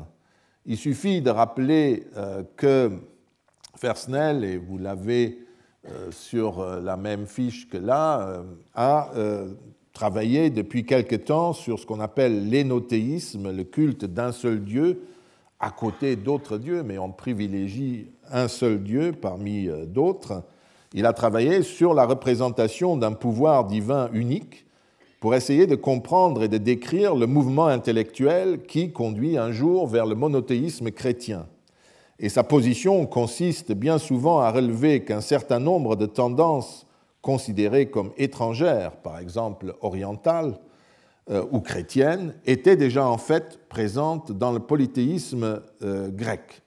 [0.65, 2.93] Il suffit de rappeler euh, que
[3.75, 5.41] Fersnel, et vous l'avez
[5.89, 8.45] euh, sur euh, la même fiche que là,
[8.77, 9.11] a
[9.93, 15.01] travaillé depuis quelque temps sur ce qu'on appelle l'énothéisme, le culte d'un seul Dieu,
[15.65, 20.43] à côté d'autres dieux, mais on privilégie un seul Dieu parmi euh, d'autres.
[20.93, 24.67] Il a travaillé sur la représentation d'un pouvoir divin unique
[25.21, 30.05] pour essayer de comprendre et de décrire le mouvement intellectuel qui conduit un jour vers
[30.05, 31.47] le monothéisme chrétien.
[32.19, 36.87] Et sa position consiste bien souvent à relever qu'un certain nombre de tendances
[37.23, 40.59] considérées comme étrangères, par exemple orientales,
[41.31, 46.63] ou chrétiennes, étaient déjà en fait présentes dans le polythéisme euh, grec.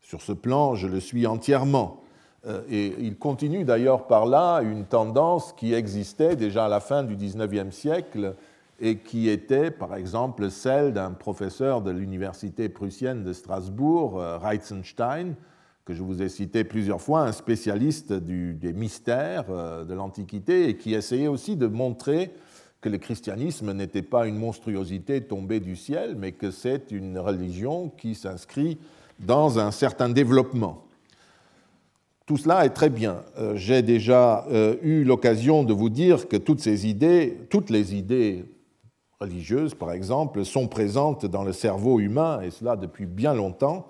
[0.00, 2.02] Sur ce plan, je le suis entièrement.
[2.46, 7.02] Euh, et il continue d'ailleurs par là une tendance qui existait déjà à la fin
[7.02, 8.34] du XIXe siècle
[8.80, 15.34] et qui était par exemple celle d'un professeur de l'université prussienne de Strasbourg, Reitzenstein,
[15.84, 19.44] que je vous ai cité plusieurs fois, un spécialiste des mystères
[19.84, 22.32] de l'Antiquité et qui essayait aussi de montrer
[22.82, 27.88] que le christianisme n'était pas une monstruosité tombée du ciel, mais que c'est une religion
[27.96, 28.76] qui s'inscrit
[29.20, 30.84] dans un certain développement.
[32.26, 33.22] Tout cela est très bien.
[33.38, 37.94] Euh, j'ai déjà euh, eu l'occasion de vous dire que toutes ces idées, toutes les
[37.94, 38.44] idées
[39.20, 43.86] religieuses, par exemple, sont présentes dans le cerveau humain, et cela depuis bien longtemps.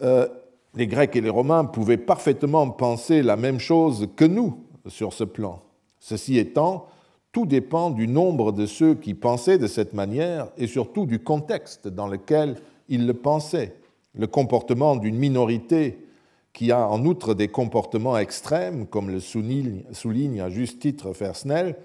[0.00, 0.28] Euh,
[0.74, 5.24] les Grecs et les Romains pouvaient parfaitement penser la même chose que nous sur ce
[5.24, 5.60] plan.
[5.98, 6.86] Ceci étant,
[7.32, 11.88] tout dépend du nombre de ceux qui pensaient de cette manière et surtout du contexte
[11.88, 12.56] dans lequel
[12.88, 13.74] ils le pensaient.
[14.14, 16.06] Le comportement d'une minorité
[16.52, 21.76] qui a en outre des comportements extrêmes, comme le souligne, à juste titre Fersnel,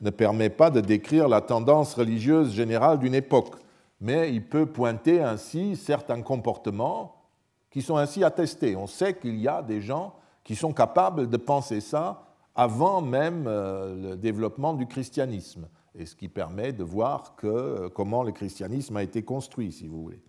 [0.00, 3.54] ne permet pas de décrire la tendance religieuse générale d'une époque,
[4.00, 7.14] mais il peut pointer ainsi certains comportements
[7.70, 8.74] qui sont ainsi attestés.
[8.74, 12.25] On sait qu'il y a des gens qui sont capables de penser ça
[12.56, 18.22] avant même euh, le développement du christianisme, et ce qui permet de voir euh, comment
[18.22, 20.20] le christianisme a été construit, si vous voulez.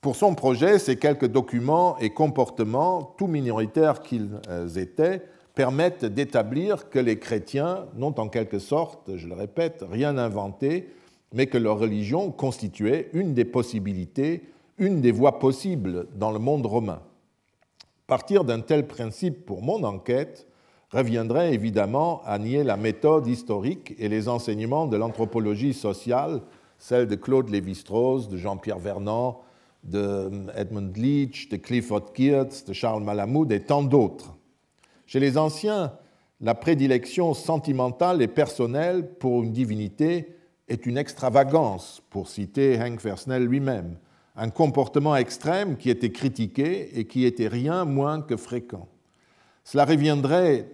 [0.00, 5.22] Pour son projet, ces quelques documents et comportements, tout minoritaires qu'ils euh, étaient,
[5.54, 10.92] permettent d'établir que les chrétiens n'ont en quelque sorte, je le répète, rien inventé,
[11.32, 14.42] mais que leur religion constituait une des possibilités,
[14.78, 17.00] une des voies possibles dans le monde romain.
[18.08, 20.48] Partir d'un tel principe pour mon enquête
[20.90, 26.42] reviendrait évidemment à nier la méthode historique et les enseignements de l'anthropologie sociale,
[26.78, 29.40] celle de Claude Lévi-Strauss, de Jean-Pierre Vernant,
[29.82, 34.36] de Edmund Leach, de Clifford Geertz, de Charles Malamud et tant d'autres.
[35.06, 35.92] Chez les anciens,
[36.40, 40.36] la prédilection sentimentale et personnelle pour une divinité
[40.68, 43.98] est une extravagance, pour citer Hank Versnell lui-même,
[44.36, 48.88] un comportement extrême qui était critiqué et qui était rien moins que fréquent.
[49.64, 50.68] Cela reviendrait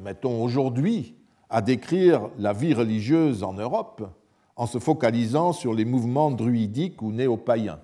[0.00, 1.14] mettons aujourd'hui,
[1.50, 4.08] à décrire la vie religieuse en Europe
[4.56, 7.80] en se focalisant sur les mouvements druidiques ou néo-païens.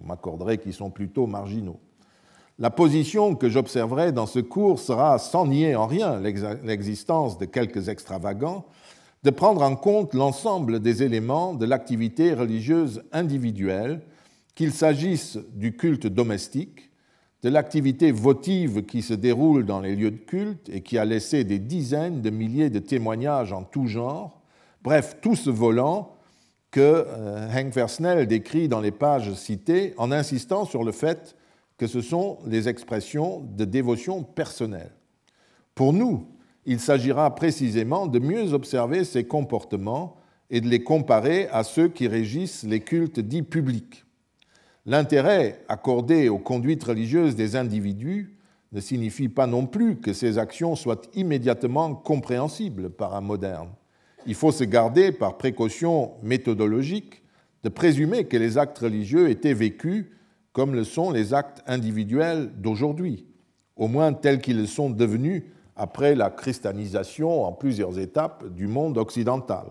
[0.00, 1.80] Vous m'accorderez qu'ils sont plutôt marginaux.
[2.58, 7.88] La position que j'observerai dans ce cours sera, sans nier en rien l'existence de quelques
[7.88, 8.64] extravagants,
[9.22, 14.02] de prendre en compte l'ensemble des éléments de l'activité religieuse individuelle
[14.54, 16.85] qu'il s'agisse du culte domestique,
[17.42, 21.44] de l'activité votive qui se déroule dans les lieux de culte et qui a laissé
[21.44, 24.40] des dizaines de milliers de témoignages en tout genre,
[24.82, 26.12] bref, tout ce volant
[26.70, 31.36] que euh, Henk Versnell décrit dans les pages citées en insistant sur le fait
[31.78, 34.92] que ce sont les expressions de dévotion personnelle.
[35.74, 36.26] Pour nous,
[36.64, 40.16] il s'agira précisément de mieux observer ces comportements
[40.50, 44.05] et de les comparer à ceux qui régissent les cultes dits publics.
[44.88, 48.36] L'intérêt accordé aux conduites religieuses des individus
[48.70, 53.70] ne signifie pas non plus que ces actions soient immédiatement compréhensibles par un moderne.
[54.26, 57.24] Il faut se garder, par précaution méthodologique,
[57.64, 60.06] de présumer que les actes religieux étaient vécus
[60.52, 63.26] comme le sont les actes individuels d'aujourd'hui,
[63.74, 65.42] au moins tels qu'ils sont devenus
[65.74, 69.66] après la christianisation en plusieurs étapes du monde occidental.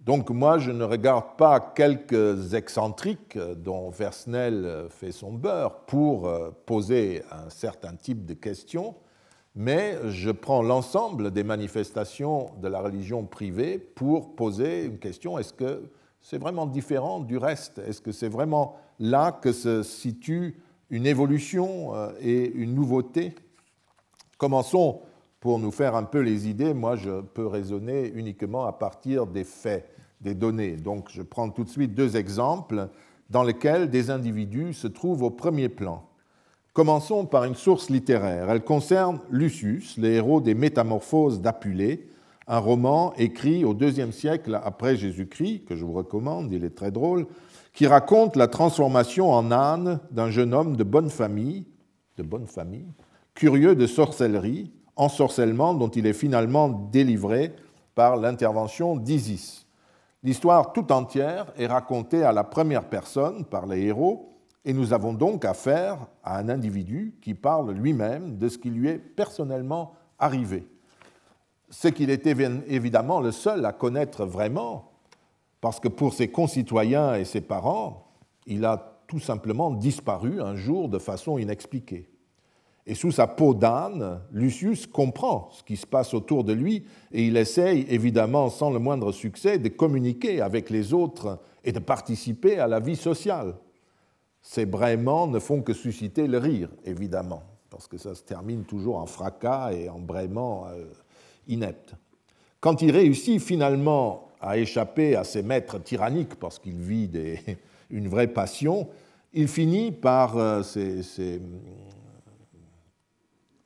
[0.00, 6.50] Donc moi, je ne regarde pas quelques excentriques dont Versnel fait son beurre pour euh,
[6.66, 8.94] poser un certain type de questions,
[9.56, 15.52] mais je prends l'ensemble des manifestations de la religion privée pour poser une question, est-ce
[15.52, 17.78] que c'est vraiment différent du reste?
[17.78, 23.34] Est-ce que c'est vraiment là que se situe une évolution euh, et une nouveauté?
[24.36, 25.00] Commençons
[25.40, 26.74] pour nous faire un peu les idées.
[26.74, 29.88] Moi, je peux raisonner uniquement à partir des faits,
[30.20, 30.76] des données.
[30.76, 32.88] Donc, je prends tout de suite deux exemples
[33.30, 36.04] dans lesquels des individus se trouvent au premier plan.
[36.72, 38.50] Commençons par une source littéraire.
[38.50, 42.08] Elle concerne Lucius, le héros des Métamorphoses d'Apulée,
[42.46, 46.90] un roman écrit au IIe siècle après Jésus-Christ, que je vous recommande, il est très
[46.90, 47.26] drôle,
[47.74, 51.66] qui raconte la transformation en âne d'un jeune homme de bonne famille,
[52.16, 52.88] de bonne famille,
[53.34, 57.54] curieux de sorcellerie, ensorcellement dont il est finalement délivré
[57.94, 59.66] par l'intervention d'Isis.
[60.22, 64.34] L'histoire tout entière est racontée à la première personne par les héros,
[64.64, 68.88] et nous avons donc affaire à un individu qui parle lui-même de ce qui lui
[68.88, 70.66] est personnellement arrivé.
[71.70, 74.90] Ce qu'il était évidemment le seul à connaître vraiment,
[75.60, 78.08] parce que pour ses concitoyens et ses parents,
[78.46, 82.08] il a tout simplement disparu un jour de façon inexpliquée.
[82.90, 87.26] Et sous sa peau d'âne, Lucius comprend ce qui se passe autour de lui et
[87.26, 92.58] il essaye, évidemment sans le moindre succès, de communiquer avec les autres et de participer
[92.58, 93.56] à la vie sociale.
[94.40, 98.96] Ces braiements ne font que susciter le rire, évidemment, parce que ça se termine toujours
[98.96, 100.86] en fracas et en braiements euh,
[101.46, 101.94] ineptes.
[102.60, 107.10] Quand il réussit finalement à échapper à ses maîtres tyranniques, parce qu'il vit
[107.90, 108.88] une vraie passion,
[109.34, 110.62] il finit par, euh,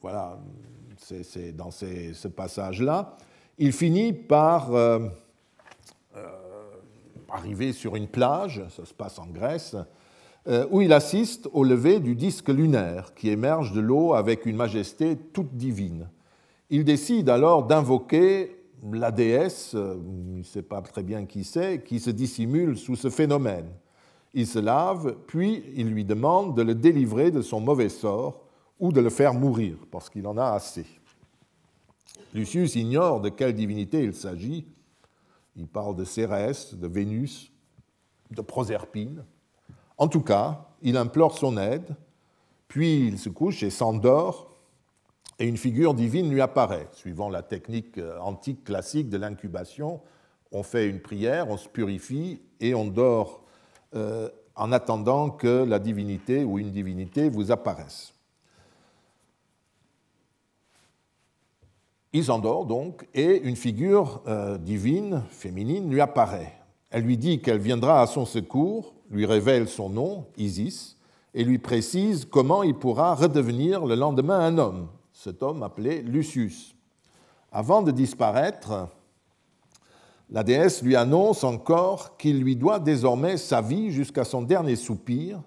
[0.03, 0.37] voilà,
[0.97, 3.17] c'est dans ce passage-là,
[3.57, 4.99] il finit par euh,
[6.17, 6.27] euh,
[7.31, 9.77] arriver sur une plage, ça se passe en Grèce,
[10.49, 14.57] euh, où il assiste au lever du disque lunaire qui émerge de l'eau avec une
[14.57, 16.09] majesté toute divine.
[16.69, 18.57] Il décide alors d'invoquer
[18.91, 23.09] la déesse, il ne sait pas très bien qui c'est, qui se dissimule sous ce
[23.09, 23.69] phénomène.
[24.35, 28.43] Il se lave, puis il lui demande de le délivrer de son mauvais sort
[28.78, 30.87] ou de le faire mourir, parce qu'il en a assez.
[32.35, 34.66] Lucius ignore de quelle divinité il s'agit.
[35.56, 37.52] Il parle de Cérès, de Vénus,
[38.30, 39.24] de Proserpine.
[39.98, 41.94] En tout cas, il implore son aide,
[42.68, 44.56] puis il se couche et s'endort,
[45.38, 46.88] et une figure divine lui apparaît.
[46.92, 50.00] Suivant la technique euh, antique classique de l'incubation,
[50.52, 53.42] on fait une prière, on se purifie et on dort
[53.94, 58.12] euh, en attendant que la divinité ou une divinité vous apparaisse.
[62.14, 66.53] Il s'endort donc et une figure euh, divine, féminine, lui apparaît.
[66.90, 70.98] Elle lui dit qu'elle viendra à son secours, lui révèle son nom, Isis,
[71.33, 76.75] et lui précise comment il pourra redevenir le lendemain un homme, cet homme appelé Lucius.
[77.51, 78.88] Avant de disparaître,
[80.29, 85.40] la déesse lui annonce encore qu'il lui doit désormais sa vie jusqu'à son dernier soupir,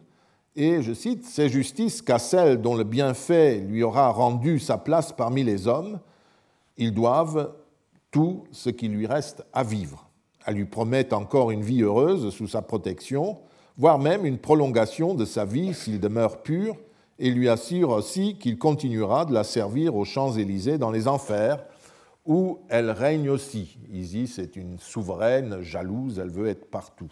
[0.56, 5.12] et, je cite, C'est justice qu'à celle dont le bienfait lui aura rendu sa place
[5.12, 6.00] parmi les hommes,
[6.78, 7.54] ils doivent
[8.12, 10.10] tout ce qui lui reste à vivre.
[10.46, 13.40] Elle lui promet encore une vie heureuse sous sa protection,
[13.78, 16.76] voire même une prolongation de sa vie s'il demeure pur,
[17.18, 21.64] et lui assure aussi qu'il continuera de la servir aux Champs-Élysées dans les enfers,
[22.26, 23.78] où elle règne aussi.
[23.92, 27.12] Isis est une souveraine jalouse, elle veut être partout.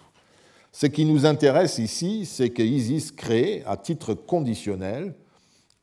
[0.72, 5.16] Ce qui nous intéresse ici, c'est que Isis crée, à titre conditionnel,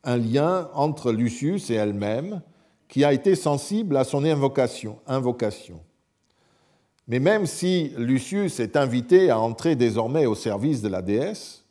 [0.02, 2.42] un lien entre Lucius et elle-même,
[2.90, 4.98] qui a été sensible à son invocation.
[7.06, 11.64] Mais même si Lucius est invité à entrer désormais au service de la déesse,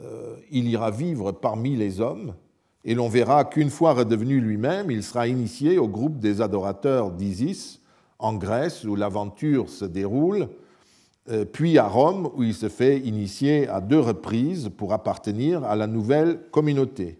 [0.00, 2.34] euh, il ira vivre parmi les hommes,
[2.84, 7.80] et l'on verra qu'une fois redevenu lui-même, il sera initié au groupe des adorateurs d'Isis
[8.18, 10.48] en Grèce, où l'aventure se déroule,
[11.30, 15.76] euh, puis à Rome, où il se fait initier à deux reprises pour appartenir à
[15.76, 17.18] la nouvelle communauté.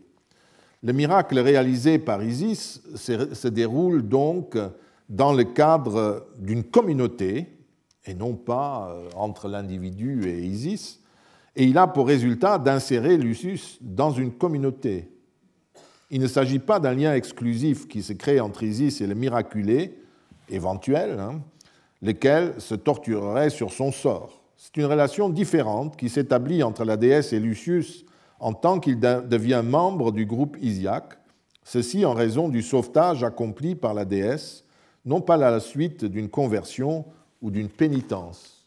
[0.83, 4.57] Le miracle réalisé par Isis se déroule donc
[5.11, 7.49] dans le cadre d'une communauté,
[8.07, 11.01] et non pas euh, entre l'individu et Isis,
[11.57, 15.11] et il a pour résultat d'insérer Lucius dans une communauté.
[16.11, 19.99] Il ne s'agit pas d'un lien exclusif qui se crée entre Isis et le miraculé,
[20.49, 21.41] éventuel, hein,
[22.03, 24.43] lequel se torturerait sur son sort.
[24.57, 28.05] C'est une relation différente qui s'établit entre la déesse et Lucius
[28.41, 31.19] en tant qu'il devient membre du groupe Isiaque,
[31.63, 34.65] ceci en raison du sauvetage accompli par la déesse,
[35.05, 37.05] non pas à la suite d'une conversion
[37.43, 38.67] ou d'une pénitence.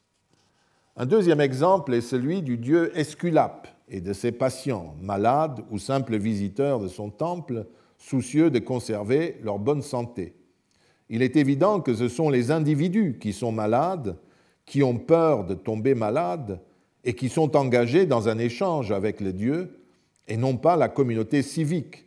[0.96, 6.18] Un deuxième exemple est celui du dieu Esculape et de ses patients, malades ou simples
[6.18, 7.66] visiteurs de son temple,
[7.98, 10.36] soucieux de conserver leur bonne santé.
[11.10, 14.18] Il est évident que ce sont les individus qui sont malades,
[14.66, 16.60] qui ont peur de tomber malades
[17.04, 19.80] et qui sont engagés dans un échange avec le Dieu,
[20.28, 22.06] et non pas la communauté civique,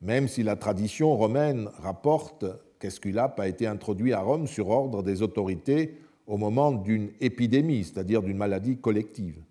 [0.00, 2.44] même si la tradition romaine rapporte
[2.78, 8.22] qu'Esculape a été introduit à Rome sur ordre des autorités au moment d'une épidémie, c'est-à-dire
[8.22, 9.42] d'une maladie collective.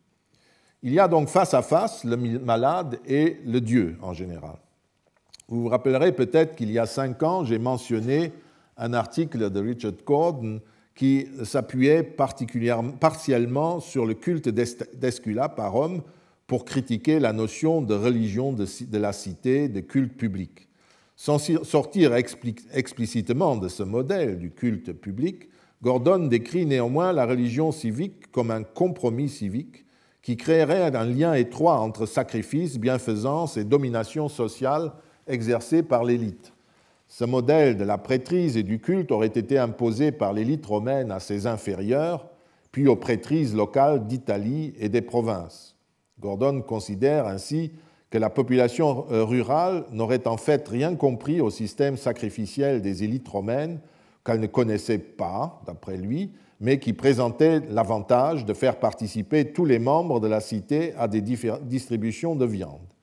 [0.83, 4.57] Il y a donc face à face le malade et le Dieu en général.
[5.47, 8.31] Vous vous rappellerez peut-être qu'il y a cinq ans, j'ai mentionné
[8.77, 10.61] un article de Richard Corden
[10.97, 16.01] qui s'appuyait partiellement sur le culte d'Esculape à Rome
[16.47, 20.67] pour critiquer la notion de religion de la cité, de culte public.
[21.15, 25.49] Sans sortir explicitement de ce modèle du culte public,
[25.83, 29.85] Gordon décrit néanmoins la religion civique comme un compromis civique
[30.23, 34.93] qui créerait un lien étroit entre sacrifice, bienfaisance et domination sociale
[35.27, 36.53] exercée par l'élite.
[37.07, 41.19] Ce modèle de la prêtrise et du culte aurait été imposé par l'élite romaine à
[41.19, 42.29] ses inférieurs,
[42.71, 45.77] puis aux prêtrises locales d'Italie et des provinces.
[46.19, 47.71] Gordon considère ainsi
[48.09, 53.27] que la population euh, rurale n'aurait en fait rien compris au système sacrificiel des élites
[53.27, 53.79] romaines
[54.25, 59.79] qu'elle ne connaissait pas, d'après lui, mais qui présentait l'avantage de faire participer tous les
[59.79, 62.96] membres de la cité à des distributions de viande.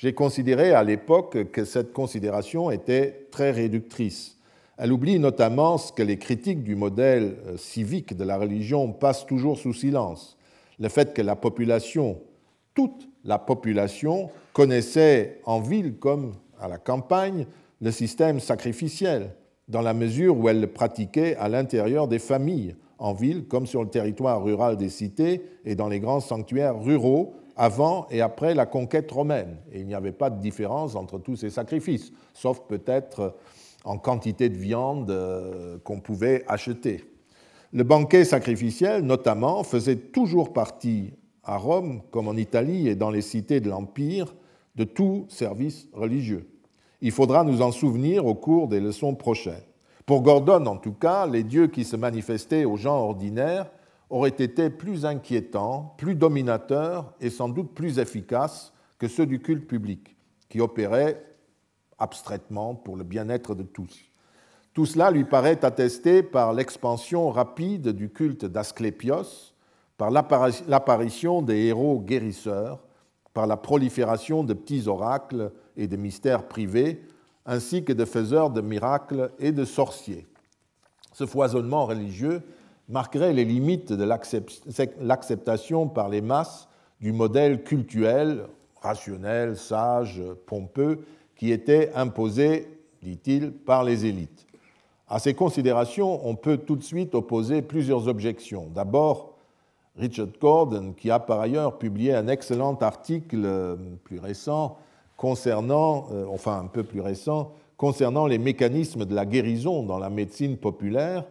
[0.00, 4.38] J'ai considéré à l'époque que cette considération était très réductrice.
[4.78, 9.26] Elle oublie notamment ce que les critiques du modèle euh, civique de la religion passent
[9.26, 10.38] toujours sous silence,
[10.78, 12.18] le fait que la population,
[12.72, 17.44] toute la population, connaissait en ville comme à la campagne
[17.82, 19.34] le système sacrificiel,
[19.68, 23.82] dans la mesure où elle le pratiquait à l'intérieur des familles, en ville comme sur
[23.82, 28.64] le territoire rural des cités et dans les grands sanctuaires ruraux, avant et après la
[28.64, 29.58] conquête romaine.
[29.70, 33.36] Et il n'y avait pas de différence entre tous ces sacrifices, sauf peut-être
[33.84, 37.04] en quantité de viande euh, qu'on pouvait acheter.
[37.74, 41.12] Le banquet sacrificiel, notamment, faisait toujours partie
[41.44, 44.34] à Rome, comme en Italie et dans les cités de l'Empire,
[44.76, 46.48] de tout service religieux.
[47.02, 49.62] Il faudra nous en souvenir au cours des leçons prochaines.
[50.06, 53.70] Pour Gordon, en tout cas, les dieux qui se manifestaient aux gens ordinaires
[54.10, 59.66] auraient été plus inquiétants, plus dominateurs et sans doute plus efficaces que ceux du culte
[59.66, 60.16] public,
[60.48, 61.24] qui opérait
[61.98, 63.98] abstraitement pour le bien-être de tous.
[64.74, 69.54] Tout cela lui paraît attesté par l'expansion rapide du culte d'Asclépios,
[69.96, 72.82] par l'apparition des héros guérisseurs,
[73.32, 77.02] par la prolifération de petits oracles et de mystères privés,
[77.46, 80.26] ainsi que de faiseurs de miracles et de sorciers.
[81.12, 82.42] Ce foisonnement religieux
[82.90, 84.04] marquerait les limites de
[85.00, 86.68] l'acceptation par les masses
[87.00, 88.44] du modèle cultuel,
[88.82, 91.04] rationnel, sage, pompeux,
[91.36, 92.68] qui était imposé,
[93.02, 94.46] dit-il, par les élites.
[95.08, 98.68] À ces considérations, on peut tout de suite opposer plusieurs objections.
[98.72, 99.34] D'abord,
[99.96, 104.78] Richard Gordon, qui a par ailleurs publié un excellent article euh, plus récent
[105.16, 110.10] concernant, euh, enfin un peu plus récent, concernant les mécanismes de la guérison dans la
[110.10, 111.24] médecine populaire,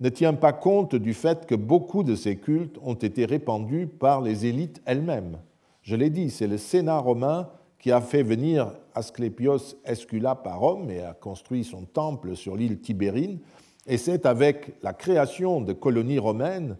[0.00, 4.22] ne tient pas compte du fait que beaucoup de ces cultes ont été répandus par
[4.22, 5.38] les élites elles-mêmes.
[5.82, 7.48] Je l'ai dit, c'est le Sénat romain
[7.78, 12.80] qui a fait venir Asclépios Esculape à Rome et a construit son temple sur l'île
[12.80, 13.38] Tibérine,
[13.86, 16.76] et c'est avec la création de colonies romaines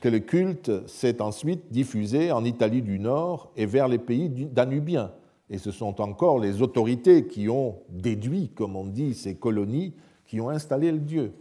[0.00, 5.12] que le culte s'est ensuite diffusé en Italie du Nord et vers les pays danubiens.
[5.50, 9.94] Et ce sont encore les autorités qui ont déduit, comme on dit, ces colonies,
[10.26, 11.32] qui ont installé le Dieu.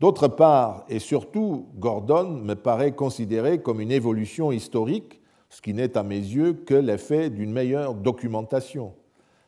[0.00, 5.20] D'autre part, et surtout, Gordon me paraît considéré comme une évolution historique,
[5.50, 8.92] ce qui n'est à mes yeux que l'effet d'une meilleure documentation.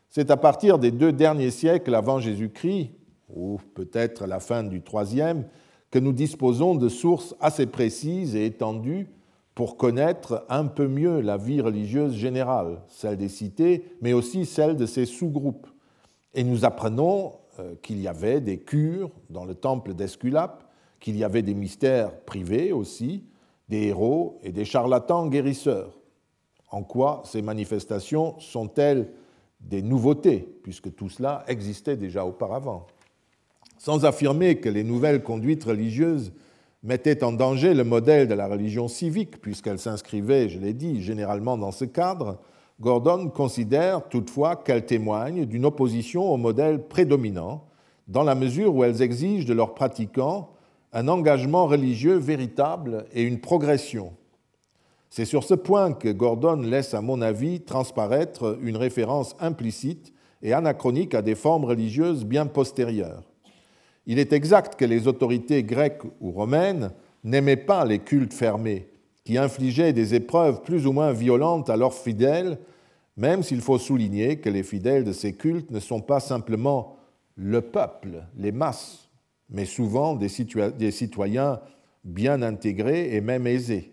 [0.08, 2.92] C'est à partir des deux derniers siècles avant Jésus-Christ,
[3.34, 5.46] ou peut-être la fin du troisième,
[5.90, 9.08] que nous disposons de sources assez précises et étendues
[9.56, 14.76] pour connaître un peu mieux la vie religieuse générale, celle des cités, mais aussi celle
[14.76, 15.66] de ses sous-groupes.
[16.34, 17.32] Et nous apprenons
[17.82, 20.64] qu'il y avait des cures dans le temple d'Esculape,
[21.00, 23.24] qu'il y avait des mystères privés aussi,
[23.68, 25.98] des héros et des charlatans guérisseurs.
[26.70, 29.08] En quoi ces manifestations sont-elles
[29.60, 32.86] des nouveautés, puisque tout cela existait déjà auparavant?
[33.78, 36.32] Sans affirmer que les nouvelles conduites religieuses
[36.82, 41.58] mettait en danger le modèle de la religion civique, puisqu'elle s'inscrivait, je l'ai dit, généralement
[41.58, 42.38] dans ce cadre,
[42.80, 47.64] Gordon considère toutefois qu'elles témoignent d'une opposition au modèle prédominant,
[48.06, 50.50] dans la mesure où elles exigent de leurs pratiquants
[50.92, 54.12] un engagement religieux véritable et une progression.
[55.10, 60.12] C'est sur ce point que Gordon laisse, à mon avis, transparaître une référence implicite
[60.42, 63.22] et anachronique à des formes religieuses bien postérieures.
[64.06, 66.92] Il est exact que les autorités grecques ou romaines
[67.24, 68.88] n'aimaient pas les cultes fermés,
[69.26, 72.58] qui infligeaient des épreuves plus ou moins violentes à leurs fidèles,
[73.16, 76.96] même s'il faut souligner que les fidèles de ces cultes ne sont pas simplement
[77.34, 79.10] le peuple, les masses,
[79.50, 81.60] mais souvent des, citoyens
[82.04, 83.92] bien intégrés et même aisés.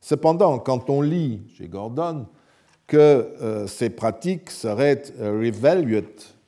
[0.00, 2.26] Cependant, quand on lit chez Gordon
[2.88, 2.96] que
[3.40, 6.06] euh, ces pratiques seraient a revalued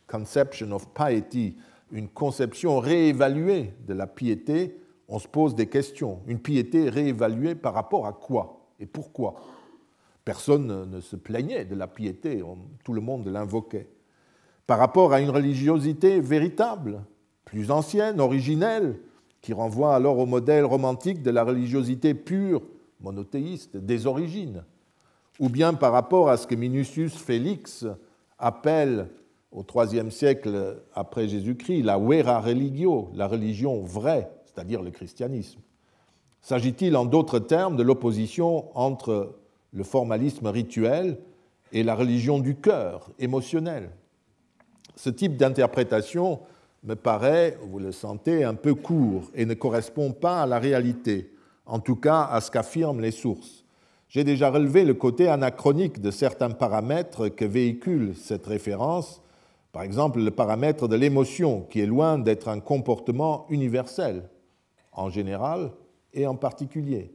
[0.09, 1.57] conception of piety
[1.93, 4.77] une conception réévaluée de la piété,
[5.09, 6.21] on se pose des questions.
[6.27, 9.35] Une piété réévaluée par rapport à quoi et pourquoi?
[10.25, 12.43] Personne ne se plaignait de la piété,
[12.85, 13.89] tout le monde l'invoquait.
[14.67, 17.03] Par rapport à une religiosité véritable,
[17.47, 19.01] plus ancienne, originelle,
[19.41, 22.63] qui renvoie alors au modèle romantique de la religiosité pure,
[23.01, 24.65] monothéiste, des origines,
[25.41, 27.87] ou bien par rapport à ce que Minucius Félix
[28.39, 29.09] appelle
[29.51, 35.61] au IIIe siècle après Jésus-Christ, la vera religio, la religion vraie, c'est-à-dire le christianisme.
[36.41, 39.37] S'agit-il en d'autres termes de l'opposition entre
[39.73, 41.17] le formalisme rituel
[41.71, 43.91] et la religion du cœur, émotionnel?
[44.97, 46.41] Ce type d'interprétation
[46.83, 51.33] me paraît, vous le sentez, un peu court et ne correspond pas à la réalité,
[51.65, 53.65] en tout cas à ce qu'affirment les sources.
[54.09, 59.23] J'ai déjà relevé le côté anachronique de certains paramètres que véhicule cette référence
[59.73, 64.29] par exemple, le paramètre de l'émotion, qui est loin d'être un comportement universel,
[64.99, 65.73] en général
[66.13, 67.13] et en particulier.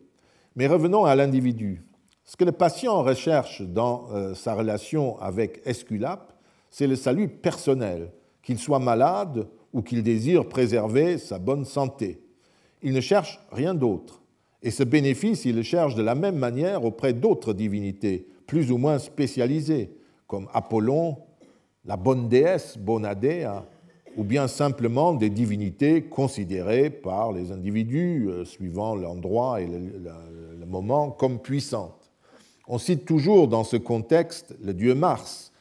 [0.55, 1.83] Mais revenons à l'individu.
[2.23, 6.33] Ce que le patient recherche dans euh, sa relation avec Esculape,
[6.69, 8.11] c'est le salut personnel,
[8.41, 12.23] qu'il soit malade ou qu'il désire préserver sa bonne santé.
[12.81, 14.21] Il ne cherche rien d'autre.
[14.61, 18.77] Et ce bénéfice, il le cherche de la même manière auprès d'autres divinités, plus ou
[18.77, 19.91] moins spécialisées,
[20.27, 21.17] comme Apollon
[21.85, 23.65] la bonne déesse, Bonadea,
[24.17, 31.11] ou bien simplement des divinités considérées par les individus, euh, suivant l'endroit et le, moment,
[31.11, 32.11] comme puissantes.
[32.67, 35.51] On cite toujours dans ce contexte le dieu Mars,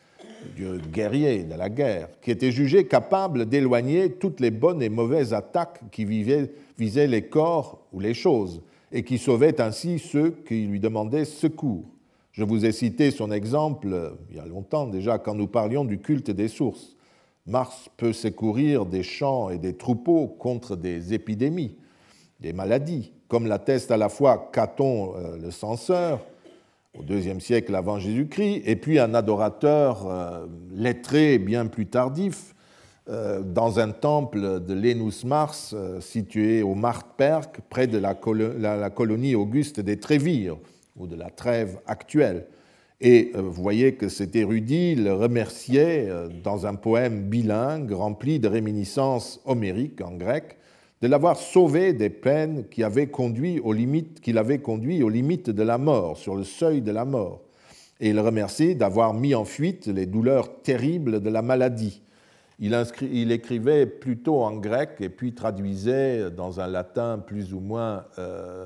[0.44, 4.88] le dieu guerrier de la guerre, qui était jugé capable d'éloigner toutes les bonnes et
[4.88, 10.66] mauvaises attaques qui visaient les corps ou les choses, et qui sauvait ainsi ceux qui
[10.66, 11.84] lui demandaient secours.
[12.32, 15.84] Je vous ai cité son exemple euh, il y a longtemps déjà quand nous parlions
[15.84, 16.96] du culte des sources.
[17.46, 21.76] Mars peut secourir des champs et des troupeaux contre des épidémies,
[22.40, 26.20] des maladies, comme l'atteste à la fois Caton euh, le censeur
[26.98, 32.54] au IIe siècle avant Jésus-Christ, et puis un adorateur euh, lettré bien plus tardif
[33.08, 38.14] dans un temple de Lénus Mars situé au Martperk, près de la
[38.90, 40.56] colonie auguste des Trévires,
[40.96, 42.46] ou de la trêve actuelle.
[43.04, 48.38] Et euh, vous voyez que cet érudit le remerciait euh, dans un poème bilingue rempli
[48.38, 50.56] de réminiscences homériques en grec
[51.02, 55.62] de l'avoir sauvé des peines qui avaient conduit aux limites, avait conduit aux limites de
[55.64, 57.40] la mort, sur le seuil de la mort.
[57.98, 62.02] Et il remercie d'avoir mis en fuite les douleurs terribles de la maladie.
[62.60, 68.64] Il, écrivait plutôt en grec et puis traduisait dans un latin plus ou moins euh,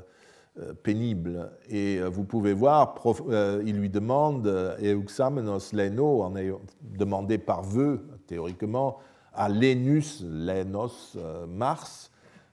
[0.83, 1.51] pénible.
[1.69, 2.95] Et euh, vous pouvez voir,
[3.29, 4.47] euh, il lui demande,
[4.81, 8.97] Euxamenos leno, en ayant demandé par vœu, théoriquement,
[9.33, 12.11] à Lénus, Lénos, Mars,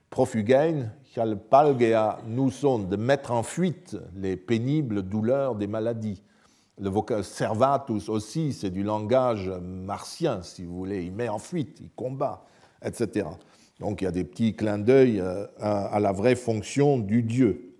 [0.09, 0.91] profugein,
[1.49, 6.21] palgea nuson, de mettre en fuite les pénibles douleurs des maladies.
[6.77, 11.05] Le vocable servatus aussi, c'est du langage martien, si vous voulez.
[11.05, 12.45] Il met en fuite, il combat,
[12.83, 13.25] etc.
[13.79, 17.74] Donc il y a des petits clins d'œil euh, à, la vraie fonction du dieu.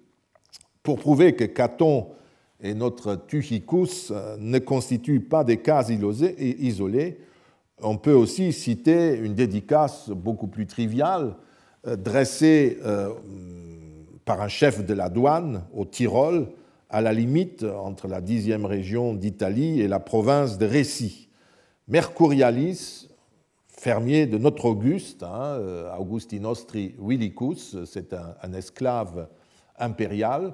[0.85, 2.07] Pour prouver que Caton
[2.61, 7.19] et notre Tuchicus euh, ne constituent pas des cas isolés,
[7.81, 11.35] on peut aussi citer une dédicace beaucoup plus triviale
[11.85, 12.77] euh, dressée
[14.25, 16.47] par un chef de la douane au Tyrol,
[16.89, 21.29] à la limite entre la dixième région d'Italie et la province de Récy.
[21.87, 23.09] Mercurialis,
[23.67, 29.27] fermier de notre Auguste, hein, euh, Augusti Nostri Willicus, c'est un, esclave
[29.77, 30.53] impérial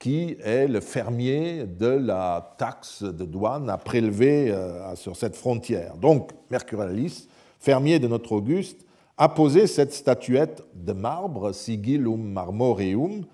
[0.00, 5.96] qui est le fermier de la taxe de douane à prélever euh, sur cette frontière.
[5.98, 7.28] Donc, Mercurialis,
[7.60, 8.86] fermier de notre Auguste,
[9.18, 13.26] a posé cette statuette de marbre, Sigillum Marmoreum,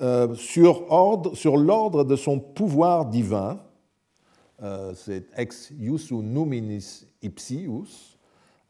[0.00, 3.60] euh, sur, ordre, sur l'ordre de son pouvoir divin,
[4.96, 8.18] c'est ex iusu numinis ipsius,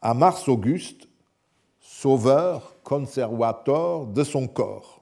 [0.03, 1.07] à Mars Auguste,
[1.79, 5.01] sauveur, conservateur de son corps.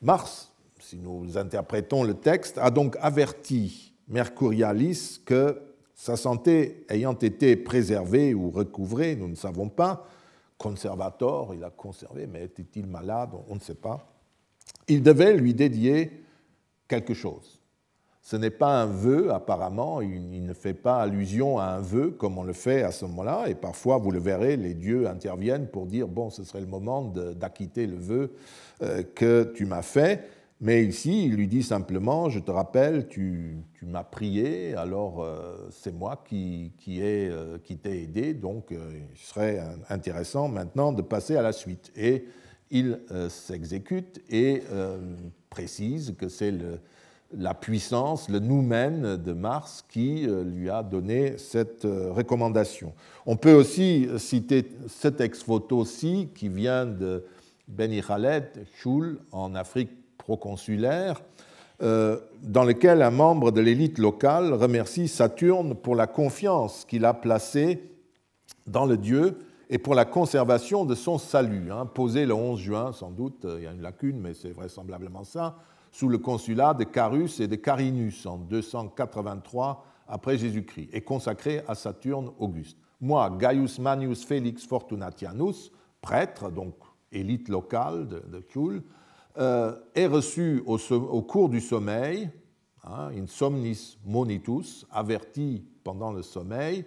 [0.00, 0.52] Mars,
[0.88, 5.60] si nous interprétons le texte, a donc averti Mercurialis que
[5.94, 10.06] sa santé ayant été préservée ou recouvrée, nous ne savons pas,
[10.56, 13.30] conservateur, il a conservé, mais était-il malade?
[13.48, 14.10] On ne sait pas.
[14.86, 16.24] Il devait lui dédier
[16.88, 17.60] quelque chose.
[18.22, 22.38] Ce n'est pas un vœu, apparemment, il ne fait pas allusion à un vœu comme
[22.38, 25.84] on le fait à ce moment-là, et parfois, vous le verrez, les dieux interviennent pour
[25.84, 28.32] dire, bon, ce serait le moment d'acquitter le vœu
[28.82, 33.58] euh, que tu m'as fait, mais ici, il lui dit simplement, je te rappelle, tu,
[33.82, 40.92] m'as prié, alors euh, c'est moi euh, qui t'ai aidé, donc il serait intéressant maintenant
[40.92, 41.92] de passer à la suite.
[41.96, 42.24] Et
[42.70, 43.00] il
[43.30, 44.62] s'exécute et
[45.48, 46.52] précise que c'est
[47.36, 52.94] la puissance, le noumen de Mars qui euh, lui a donné cette euh, recommandation.
[53.26, 57.24] On peut aussi citer cet ex-voto-ci qui vient de
[57.66, 59.90] Beni Khaled, Choul, en Afrique
[60.28, 61.22] proconsulaire,
[61.80, 67.14] euh, dans lequel un membre de l'élite locale remercie Saturne pour la confiance qu'il a
[67.14, 67.90] placée
[68.66, 69.38] dans le dieu
[69.70, 71.72] et pour la conservation de son salut.
[71.72, 71.86] Hein.
[71.86, 75.56] Posé le 11 juin, sans doute, il y a une lacune, mais c'est vraisemblablement ça,
[75.92, 81.74] sous le consulat de Carus et de Carinus en 283 après Jésus-Christ et consacré à
[81.74, 82.76] Saturne Auguste.
[83.00, 85.72] Moi, Gaius Manius Felix Fortunatianus,
[86.02, 86.74] prêtre, donc
[87.12, 88.40] élite locale de, de
[89.38, 90.78] euh, est reçu au,
[91.22, 92.30] cours du sommeil,
[92.84, 96.84] hein, in somnis monitus, averti pendant le sommeil,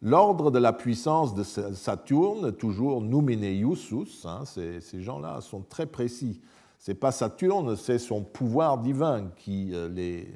[0.00, 6.40] l'ordre de la puissance de Saturne, toujours numine iusus, hein, ces gens-là sont très précis
[6.78, 10.28] c'est pas Saturne, c'est son pouvoir divin qui euh, les,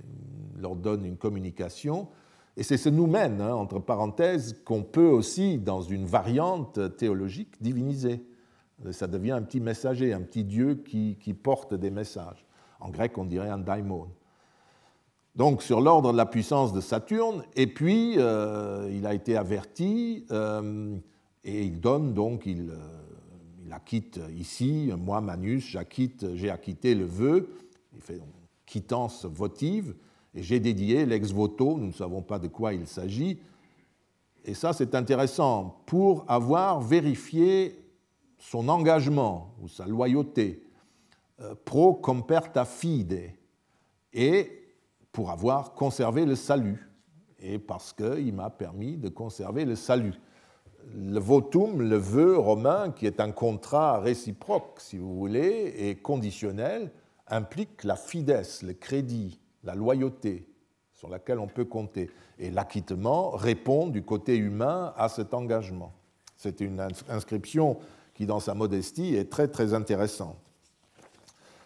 [0.61, 2.09] leur donne une communication.
[2.57, 8.27] Et c'est ce noumen, hein, entre parenthèses, qu'on peut aussi, dans une variante théologique, diviniser.
[8.91, 12.45] Ça devient un petit messager, un petit dieu qui, porte des messages.
[12.81, 14.09] En grec, on dirait un daimon.
[15.37, 20.27] Donc, sur l'ordre de la puissance de Saturne, et puis euh, il a été averti,
[20.31, 20.97] euh,
[21.45, 22.71] et il donne donc, il
[23.73, 25.77] acquitte ici, moi, Manus,
[26.35, 27.49] j'ai acquitté le vœu,
[27.95, 28.33] il fait une
[28.67, 29.95] quittance votive,
[30.35, 33.39] et j'ai dédié l'ex voto, nous ne savons pas de quoi il s'agit.
[34.45, 37.82] Et ça, c'est intéressant, pour avoir vérifié
[38.43, 40.63] son engagement ou sa loyauté,
[41.41, 43.33] euh, pro comperta fide,
[44.13, 44.75] et
[45.13, 46.91] pour avoir conservé le salut,
[47.39, 50.15] et parce qu'il m'a permis de conserver le salut
[50.95, 56.91] le votum, le vœu romain, qui est un contrat réciproque, si vous voulez, et conditionnel,
[57.29, 60.49] implique la fidesse, le crédit, la loyauté
[60.93, 62.11] sur laquelle on peut compter.
[62.39, 65.93] Et l'acquittement répond du côté humain à cet engagement.
[66.37, 67.79] C'est une inscription
[68.15, 70.37] qui, dans sa modestie, est très très intéressante.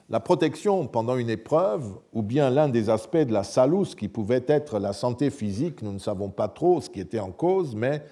[0.08, 4.44] La protection pendant une épreuve, ou bien l'un des aspects de la salus qui pouvait
[4.46, 8.04] être la santé physique, nous ne savons pas trop ce qui était en cause, mais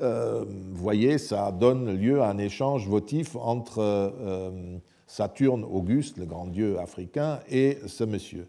[0.00, 6.46] euh, voyez, ça donne lieu à un échange votif entre euh, Saturne Auguste, le grand
[6.46, 8.48] dieu africain, et ce monsieur.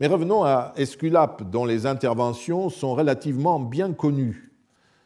[0.00, 4.49] Mais revenons à Esculape, dont les interventions sont relativement bien connues.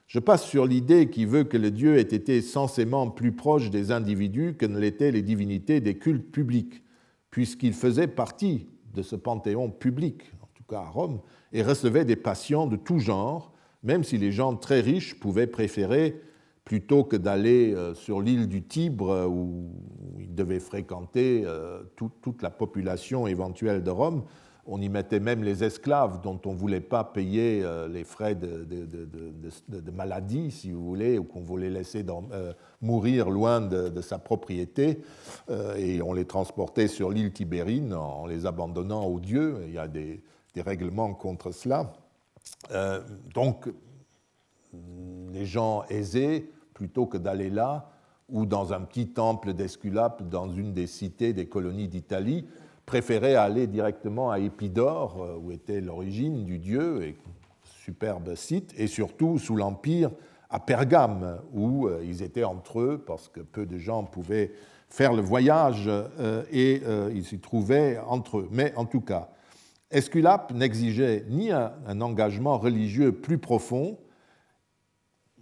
[0.06, 3.90] Je passe sur l'idée qui veut que le dieu ait été censément plus proche des
[3.90, 6.82] individus que ne l'étaient les divinités des cultes publics,
[7.30, 11.20] puisqu'il faisait partie de ce panthéon public, en tout cas à Rome,
[11.52, 13.52] et recevait des patients de tout genre,
[13.82, 16.20] même si les gens très riches pouvaient préférer,
[16.64, 19.70] plutôt que d'aller euh, sur l'île du Tibre, euh, où
[20.18, 24.24] ils devaient fréquenter euh, toute la population éventuelle de Rome,
[24.66, 28.34] On y mettait même les esclaves dont on ne voulait pas payer euh, les frais
[28.34, 28.66] de,
[29.92, 35.00] maladie, si vous voulez, ou qu'on voulait laisser euh, mourir loin de, sa propriété.
[35.50, 39.60] Euh, et on les transportait sur l'île Tibérine en les abandonnant aux dieux.
[39.66, 40.22] Il y a des,
[40.56, 41.92] règlements contre cela.
[43.34, 43.68] donc,
[45.32, 47.90] les gens aisés, plutôt que d'aller là,
[48.28, 52.46] ou dans un petit temple d'Esculape dans une des cités des colonies d'Italie,
[52.86, 57.16] préférait aller directement à Épidore, euh, où était l'origine du dieu, et
[57.64, 60.10] superbe site, et surtout sous l'Empire
[60.50, 64.52] à Pergame, où euh, ils étaient entre eux, parce que peu de gens pouvaient
[64.88, 66.82] faire le voyage, euh, et
[67.12, 68.48] ils s'y trouvaient entre eux.
[68.52, 69.30] Mais en tout cas,
[69.90, 73.98] Esculape n'exigeait ni un engagement religieux plus profond,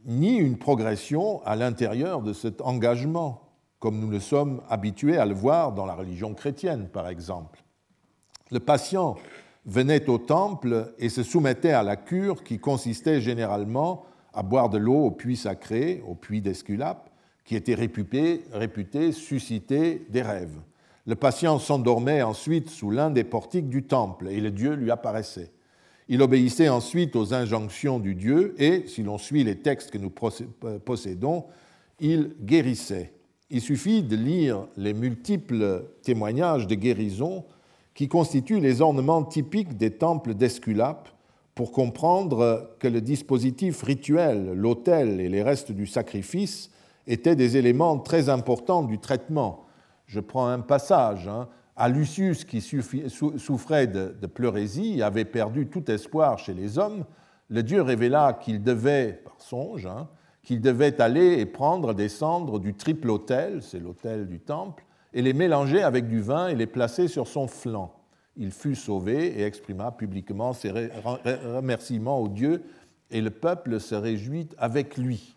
[0.04, 3.41] ni une progression à l'intérieur de cet engagement
[3.82, 7.64] comme nous le sommes habitués à le voir dans la religion chrétienne, par exemple.
[8.52, 9.16] Le patient
[9.66, 14.04] venait au temple et se soumettait à la cure qui consistait généralement
[14.34, 17.10] à boire de l'eau au puits sacré, au puits d'Esculape,
[17.44, 20.60] qui était réputé, réputé susciter des rêves.
[21.04, 25.50] Le patient s'endormait ensuite sous l'un des portiques du temple et le Dieu lui apparaissait.
[26.06, 30.12] Il obéissait ensuite aux injonctions du Dieu et, si l'on suit les textes que nous
[30.84, 31.46] possédons,
[31.98, 33.12] il guérissait.
[33.54, 37.44] Il suffit de lire les multiples témoignages de guérison
[37.92, 41.10] qui constituent les ornements typiques des temples d'Esculape
[41.54, 46.70] pour comprendre que le dispositif rituel, l'autel et les restes du sacrifice
[47.06, 49.66] étaient des éléments très importants du traitement.
[50.06, 51.28] Je prends un passage.
[51.28, 51.46] Hein.
[51.76, 57.04] À Lucius, qui souffrait de, de pleurésie, avait perdu tout espoir chez les hommes,
[57.50, 60.08] le Dieu révéla qu'il devait, par songe, hein,
[60.42, 64.84] qu'il devait aller et prendre des cendres du triple autel, c'est l'autel du temple,
[65.14, 67.92] et les mélanger avec du vin et les placer sur son flanc.
[68.36, 72.62] Il fut sauvé et exprima publiquement ses remerciements au Dieu,
[73.10, 75.36] et le peuple se réjouit avec lui.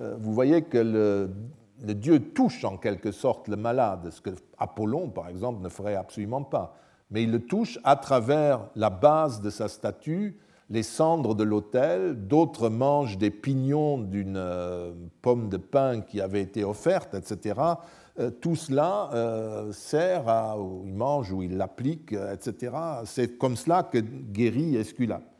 [0.00, 1.30] Euh, vous voyez que le,
[1.94, 6.42] Dieu touche en quelque sorte le malade, ce que Apollon, par exemple, ne ferait absolument
[6.42, 6.76] pas.
[7.10, 10.38] Mais il le touche à travers la base de sa statue,
[10.68, 14.92] les cendres de l'autel, d'autres mangent des pignons d'une euh,
[15.22, 17.60] pomme de pin qui avait été offerte, etc.
[18.18, 22.72] Euh, tout cela euh, sert à, il mange ou il l'applique, etc.
[23.04, 25.30] C'est comme cela que guérit Esculape.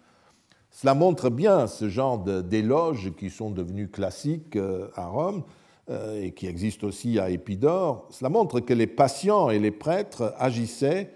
[0.70, 4.59] Cela montre bien ce genre d'éloges qui sont devenus classiques
[4.95, 5.43] à Rome
[5.89, 8.07] et qui existent aussi à Épidore.
[8.11, 11.14] Cela montre que les patients et les prêtres agissaient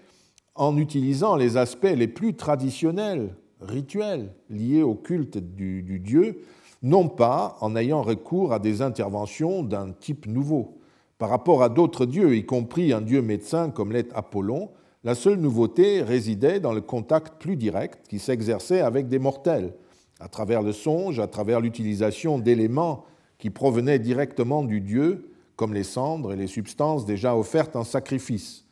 [0.55, 6.41] en utilisant les aspects les plus traditionnels rituels liés au culte du, Dieu,
[6.81, 10.79] non pas en ayant recours à des interventions d'un type nouveau.
[11.17, 14.69] Par rapport à d'autres dieux, y compris un dieu médecin comme l'est Apollon,
[15.03, 19.73] la seule nouveauté résidait dans le contact plus direct qui s'exerçait avec des mortels,
[20.19, 23.05] à travers le songe, à travers l'utilisation d'éléments
[23.37, 28.65] qui provenaient directement du Dieu, comme les cendres et les substances déjà offertes en sacrifice.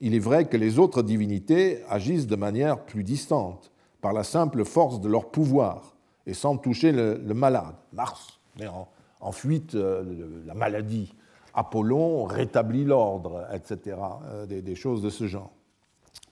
[0.00, 3.71] Il est vrai que les autres divinités agissent de manière plus distante
[4.02, 5.94] par la simple force de leur pouvoir
[6.26, 7.74] et sans toucher le, malade.
[7.94, 11.14] Mars met en, fuite euh, la maladie.
[11.54, 13.96] Apollon rétablit l'ordre, etc.
[14.24, 15.52] Euh, des, choses de ce genre.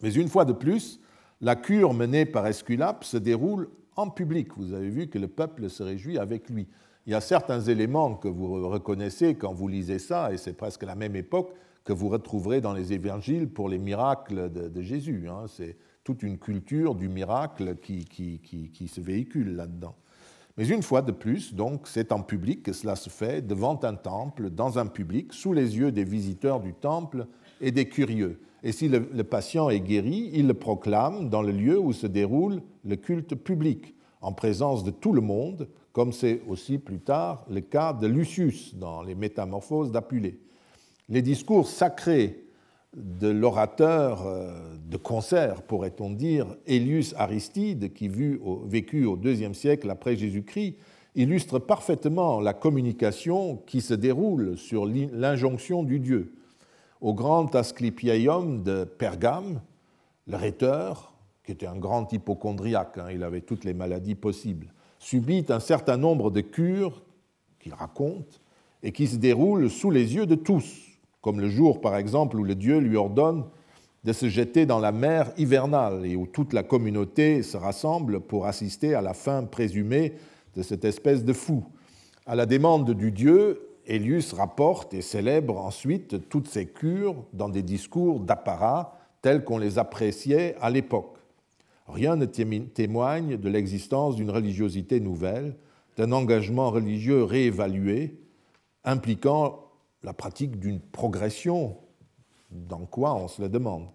[0.02, 1.00] Mais une fois de plus,
[1.40, 4.48] la cure menée par Esculape se déroule en public.
[4.56, 6.66] Vous avez vu que le peuple se réjouit avec lui.
[7.06, 10.82] Il y a certains éléments que vous reconnaissez quand vous lisez ça, et c'est presque
[10.82, 11.52] la même époque
[11.84, 15.28] que vous retrouverez dans les évangiles pour les miracles de, Jésus.
[15.28, 15.44] Hein.
[15.48, 15.76] C'est
[16.10, 19.94] toute une culture du miracle qui, se véhicule là-dedans.
[20.56, 23.94] Mais une fois de plus, donc, c'est en public que cela se fait, devant un
[23.94, 27.28] temple, dans un public, sous les yeux des visiteurs du temple
[27.60, 28.40] et des curieux.
[28.64, 32.08] Et si le, le patient est guéri, il le proclame dans le lieu où se
[32.08, 37.44] déroule le culte public, en présence de tout le monde, comme c'est aussi plus tard
[37.48, 40.40] le cas de Lucius dans les Métamorphoses d'Apulée.
[41.08, 42.49] Les discours sacrés
[42.96, 50.16] de l'orateur euh, de concert, pourrait-on dire, Elius Aristide, qui vécut au IIe siècle après
[50.16, 50.76] Jésus-Christ,
[51.14, 56.34] illustre parfaitement la communication qui se déroule sur l'injonction du Dieu.
[57.00, 59.60] Au grand Asclepieium de Pergame,
[60.26, 61.14] le rhéteur,
[61.44, 65.96] qui était un grand hypochondriaque, hein, il avait toutes les maladies possibles, subit un certain
[65.96, 67.02] nombre de cures
[67.58, 68.40] qu'il raconte
[68.82, 70.89] et qui se déroulent sous les yeux de tous,
[71.20, 73.44] comme le jour par exemple où le Dieu lui ordonne
[74.04, 78.46] de se jeter dans la mer hivernale et où toute la communauté se rassemble pour
[78.46, 80.14] assister à la fin présumée
[80.56, 81.64] de cette espèce de fou.
[82.26, 87.62] À la demande du Dieu, Elius rapporte et célèbre ensuite toutes ces cures dans des
[87.62, 91.18] discours d'apparat tels qu'on les appréciait à l'époque.
[91.88, 95.56] Rien ne témoigne de l'existence d'une religiosité nouvelle,
[95.96, 98.16] d'un engagement religieux réévalué,
[98.84, 99.69] impliquant
[100.02, 101.76] la pratique d'une progression.
[102.50, 103.86] Dans quoi on se le demande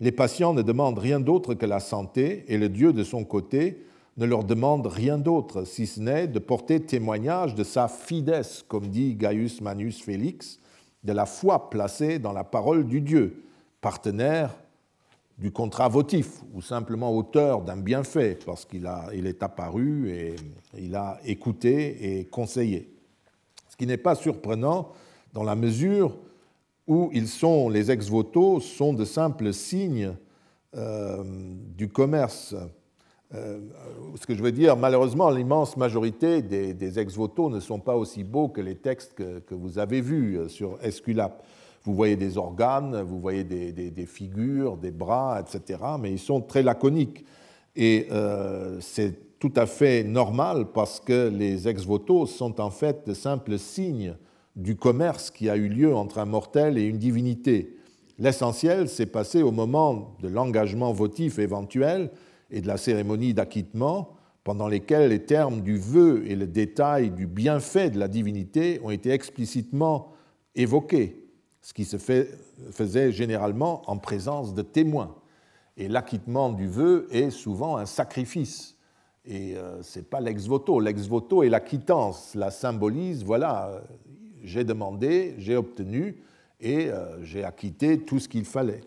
[0.00, 3.86] Les patients ne demandent rien d'autre que la santé et le Dieu de son côté
[4.16, 8.88] ne leur demande rien d'autre, si ce n'est de porter témoignage de sa fides, comme
[8.88, 10.58] dit Gaius Manus Félix,
[11.02, 13.44] de la foi placée dans la parole du Dieu,
[13.80, 14.54] partenaire
[15.38, 20.36] du contrat votif ou simplement auteur d'un bienfait parce qu'il il est apparu et
[20.78, 22.94] il a écouté et conseillé.
[23.68, 24.92] Ce qui n'est pas surprenant
[25.32, 26.16] dans la mesure
[26.86, 30.14] où ils sont, les ex-voto sont de simples signes
[30.76, 31.22] euh,
[31.76, 32.54] du commerce
[33.34, 33.60] euh,
[34.20, 38.48] ce que je veux dire, malheureusement, l'immense majorité des, ex-voto ne sont pas aussi beaux
[38.48, 41.42] que les textes que, vous avez vus euh, sur Esculap.
[41.84, 46.62] Vous voyez des organes, vous voyez des, figures, des bras, etc., mais ils sont très
[46.62, 47.24] laconiques.
[47.74, 48.06] Et
[48.78, 54.14] c'est tout à fait normal parce que les ex-voto sont en fait de simples signes
[54.56, 57.76] du commerce qui a eu lieu entre un mortel et une divinité.
[58.18, 62.10] L'essentiel s'est passé au moment de l'engagement votif éventuel
[62.50, 67.26] et de la cérémonie d'acquittement, pendant lesquelles les termes du vœu et le détail du
[67.26, 70.12] bienfait de la divinité ont été explicitement
[70.54, 71.28] évoqués,
[71.60, 75.14] ce qui se faisait généralement en présence de témoins.
[75.76, 78.76] Et l'acquittement du vœu est souvent un sacrifice.
[79.24, 80.80] Et euh, ce n'est pas l'ex voto.
[80.80, 83.80] L'ex voto est la quittance, la symbolise, voilà, euh,
[84.42, 86.16] j'ai demandé, j'ai obtenu
[86.60, 88.82] et euh, j'ai acquitté tout ce qu'il fallait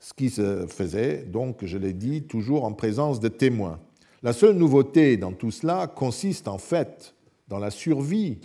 [0.00, 3.80] ce qui se faisait, donc, je l'ai dit, toujours en présence de témoins.
[4.22, 7.14] La seule nouveauté dans tout cela consiste en fait
[7.48, 8.38] dans la survie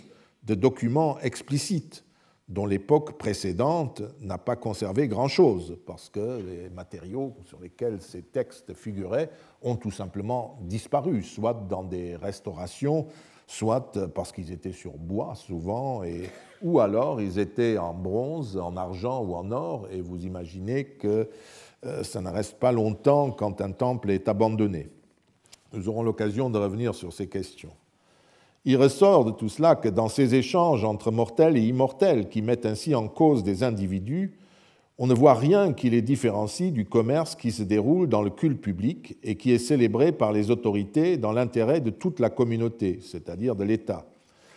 [0.44, 2.04] de documents explicites
[2.48, 8.74] dont l'époque précédente n'a pas conservé grand-chose, parce que les matériaux sur lesquels ces textes
[8.74, 9.30] figuraient
[9.62, 13.06] ont tout simplement disparu, soit dans des restaurations,
[13.46, 16.30] soit parce qu'ils étaient sur bois souvent, et,
[16.62, 21.28] ou alors ils étaient en bronze, en argent ou en or, et vous imaginez que
[21.84, 24.90] euh, ça ne reste pas longtemps quand un temple est abandonné.
[25.72, 27.72] Nous aurons l'occasion de revenir sur ces questions.
[28.64, 32.64] Il ressort de tout cela que dans ces échanges entre mortels et immortels qui mettent
[32.64, 34.38] ainsi en cause des individus,
[34.98, 38.60] on ne voit rien qui les différencie du commerce qui se déroule dans le culte
[38.60, 43.56] public et qui est célébré par les autorités dans l'intérêt de toute la communauté, c'est-à-dire
[43.56, 44.06] de l'État.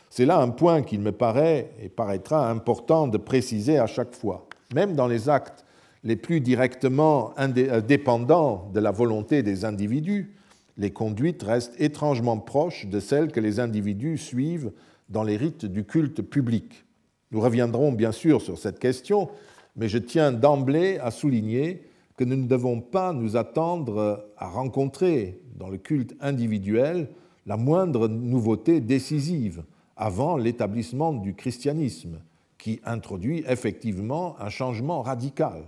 [0.10, 4.48] C'est là un point qu'il me paraît et paraîtra important de préciser à chaque fois.
[4.74, 5.66] Même dans les actes
[6.04, 10.36] les plus directement euh, dépendants de la volonté des individus,
[10.78, 14.72] les conduites restent étrangement proches de celles que les individus suivent
[15.10, 16.86] dans les rites du culte public.
[17.32, 19.30] Nous reviendrons bien sûr sur cette question,
[19.78, 21.84] mais je tiens d'emblée à souligner
[22.18, 27.10] que nous ne devons pas nous attendre à rencontrer dans le culte individuel
[27.46, 29.64] la moindre nouveauté décisive
[29.96, 32.20] avant l'établissement du christianisme,
[32.58, 35.64] qui introduit effectivement un changement radical.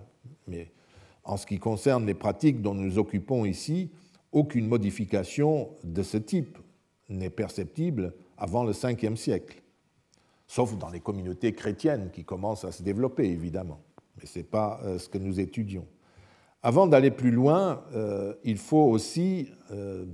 [0.47, 0.71] Mais
[1.23, 3.91] en ce qui concerne les pratiques dont nous occupons ici,
[4.31, 6.57] aucune modification de ce type
[7.09, 9.61] n'est perceptible avant le 5e siècle,
[10.47, 13.79] sauf dans les communautés chrétiennes qui commencent à se développer, évidemment
[14.19, 15.85] mais ce n'est pas euh, ce que nous étudions.
[16.61, 20.05] Avant d'aller plus loin, euh, il faut aussi euh,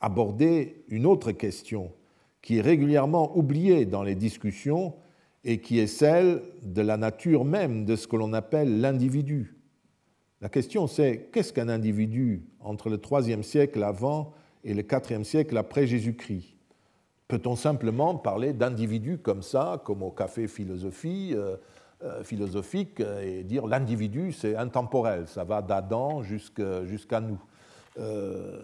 [0.00, 1.92] aborder une autre question
[2.40, 4.94] qui est régulièrement oubliée dans les discussions
[5.44, 9.56] et qui est celle de la nature même de ce que l'on appelle l'individu.
[10.40, 14.32] La question c'est qu'est-ce qu'un individu entre le IIIe siècle avant
[14.62, 16.54] et le IVe siècle après Jésus-Christ?
[17.26, 21.34] Peut-on simplement parler d'individu comme ça, comme au café philosophie
[22.22, 27.40] philosophique et dire l'individu, c'est intemporel, ça va d'Adam jusqu'à nous.
[27.98, 28.62] Euh,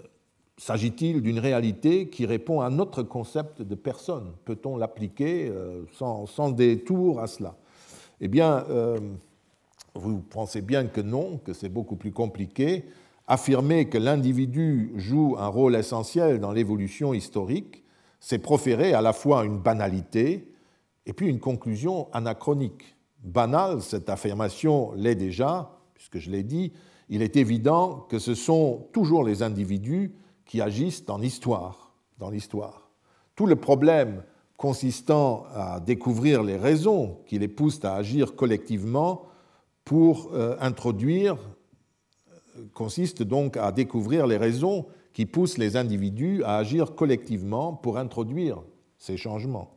[0.57, 4.33] s'agit-il d'une réalité qui répond à notre concept de personne?
[4.45, 7.57] Peut-on l'appliquer euh, sans, détour à cela?
[8.21, 8.65] Eh bien,
[9.95, 12.85] vous pensez bien que non, que c'est beaucoup plus compliqué.
[13.27, 17.83] Affirmer que l'individu joue un rôle essentiel dans l'évolution historique,
[18.21, 20.53] c'est proférer à la fois une banalité
[21.07, 22.94] et puis une conclusion anachronique
[23.25, 26.73] banale, cette affirmation l'est déjà, puisque je l'ai dit,
[27.09, 30.15] il est évident que ce sont toujours les individus
[30.45, 31.95] qui agissent dans l'histoire.
[32.19, 32.91] Dans l'histoire.
[33.35, 34.23] Tout le problème
[34.57, 39.23] consistant à découvrir les raisons qui les poussent à agir collectivement
[39.85, 41.37] pour euh, introduire
[42.57, 47.99] euh, consiste donc à découvrir les raisons qui poussent les individus à agir collectivement pour
[47.99, 48.63] introduire
[48.97, 49.77] ces changements.